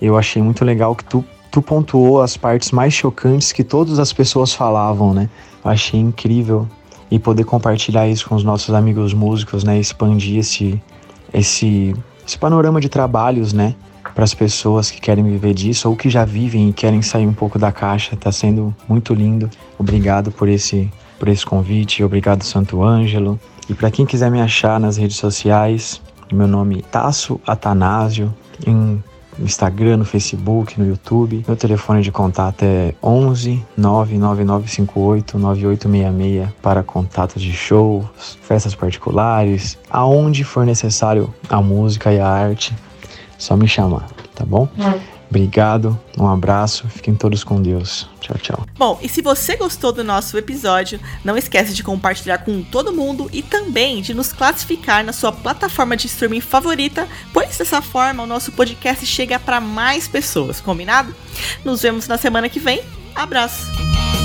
Eu 0.00 0.16
achei 0.16 0.40
muito 0.42 0.64
legal 0.64 0.94
que 0.94 1.04
tu 1.04 1.24
tu 1.52 1.60
pontuou 1.60 2.22
as 2.22 2.34
partes 2.36 2.72
mais 2.72 2.94
chocantes 2.94 3.52
que 3.52 3.62
todas 3.62 3.98
as 3.98 4.10
pessoas 4.10 4.54
falavam, 4.54 5.12
né? 5.12 5.28
Eu 5.62 5.70
achei 5.70 6.00
incrível 6.00 6.66
e 7.10 7.18
poder 7.18 7.44
compartilhar 7.44 8.08
isso 8.08 8.26
com 8.26 8.34
os 8.34 8.42
nossos 8.42 8.74
amigos 8.74 9.12
músicos, 9.12 9.62
né? 9.62 9.78
Expandir 9.78 10.38
esse 10.38 10.82
esse 11.32 11.94
esse 12.26 12.38
panorama 12.38 12.80
de 12.80 12.88
trabalhos, 12.88 13.52
né? 13.52 13.74
Para 14.14 14.24
as 14.24 14.32
pessoas 14.32 14.90
que 14.90 14.98
querem 14.98 15.22
viver 15.24 15.52
disso 15.52 15.90
ou 15.90 15.94
que 15.94 16.08
já 16.08 16.24
vivem 16.24 16.70
e 16.70 16.72
querem 16.72 17.02
sair 17.02 17.26
um 17.26 17.34
pouco 17.34 17.58
da 17.58 17.70
caixa, 17.70 18.16
tá 18.16 18.32
sendo 18.32 18.74
muito 18.88 19.12
lindo. 19.12 19.50
Obrigado 19.78 20.32
por 20.32 20.48
esse 20.48 20.90
por 21.18 21.28
esse 21.28 21.44
convite, 21.44 22.02
obrigado 22.02 22.42
Santo 22.42 22.82
Ângelo. 22.82 23.38
E 23.68 23.74
para 23.74 23.90
quem 23.90 24.06
quiser 24.06 24.30
me 24.30 24.40
achar 24.40 24.80
nas 24.80 24.96
redes 24.96 25.18
sociais, 25.18 26.00
meu 26.32 26.48
nome 26.48 26.78
é 26.78 26.82
Tasso 26.82 27.38
Atanásio, 27.46 28.34
em 28.66 29.02
no 29.38 29.44
Instagram, 29.44 29.98
no 29.98 30.04
Facebook, 30.04 30.78
no 30.78 30.86
YouTube. 30.86 31.44
Meu 31.46 31.56
telefone 31.56 32.02
de 32.02 32.12
contato 32.12 32.62
é 32.62 32.94
11 33.02 33.64
99958 33.76 35.38
9866 35.38 36.48
para 36.60 36.82
contatos 36.82 37.42
de 37.42 37.52
shows, 37.52 38.04
festas 38.42 38.74
particulares, 38.74 39.78
aonde 39.90 40.44
for 40.44 40.64
necessário 40.64 41.32
a 41.48 41.60
música 41.60 42.12
e 42.12 42.18
a 42.18 42.28
arte, 42.28 42.74
só 43.38 43.56
me 43.56 43.66
chamar, 43.66 44.08
tá 44.34 44.44
bom? 44.44 44.68
É. 44.78 45.11
Obrigado, 45.32 45.98
um 46.18 46.28
abraço, 46.28 46.86
fiquem 46.90 47.14
todos 47.14 47.42
com 47.42 47.62
Deus. 47.62 48.06
Tchau, 48.20 48.36
tchau. 48.36 48.66
Bom, 48.76 48.98
e 49.00 49.08
se 49.08 49.22
você 49.22 49.56
gostou 49.56 49.90
do 49.90 50.04
nosso 50.04 50.36
episódio, 50.36 51.00
não 51.24 51.38
esqueça 51.38 51.72
de 51.72 51.82
compartilhar 51.82 52.36
com 52.36 52.62
todo 52.62 52.92
mundo 52.92 53.30
e 53.32 53.40
também 53.40 54.02
de 54.02 54.12
nos 54.12 54.30
classificar 54.30 55.02
na 55.02 55.10
sua 55.10 55.32
plataforma 55.32 55.96
de 55.96 56.06
streaming 56.06 56.42
favorita, 56.42 57.08
pois 57.32 57.56
dessa 57.56 57.80
forma 57.80 58.24
o 58.24 58.26
nosso 58.26 58.52
podcast 58.52 59.06
chega 59.06 59.40
para 59.40 59.58
mais 59.58 60.06
pessoas, 60.06 60.60
combinado? 60.60 61.14
Nos 61.64 61.80
vemos 61.80 62.06
na 62.06 62.18
semana 62.18 62.50
que 62.50 62.60
vem. 62.60 62.82
Abraço! 63.14 64.21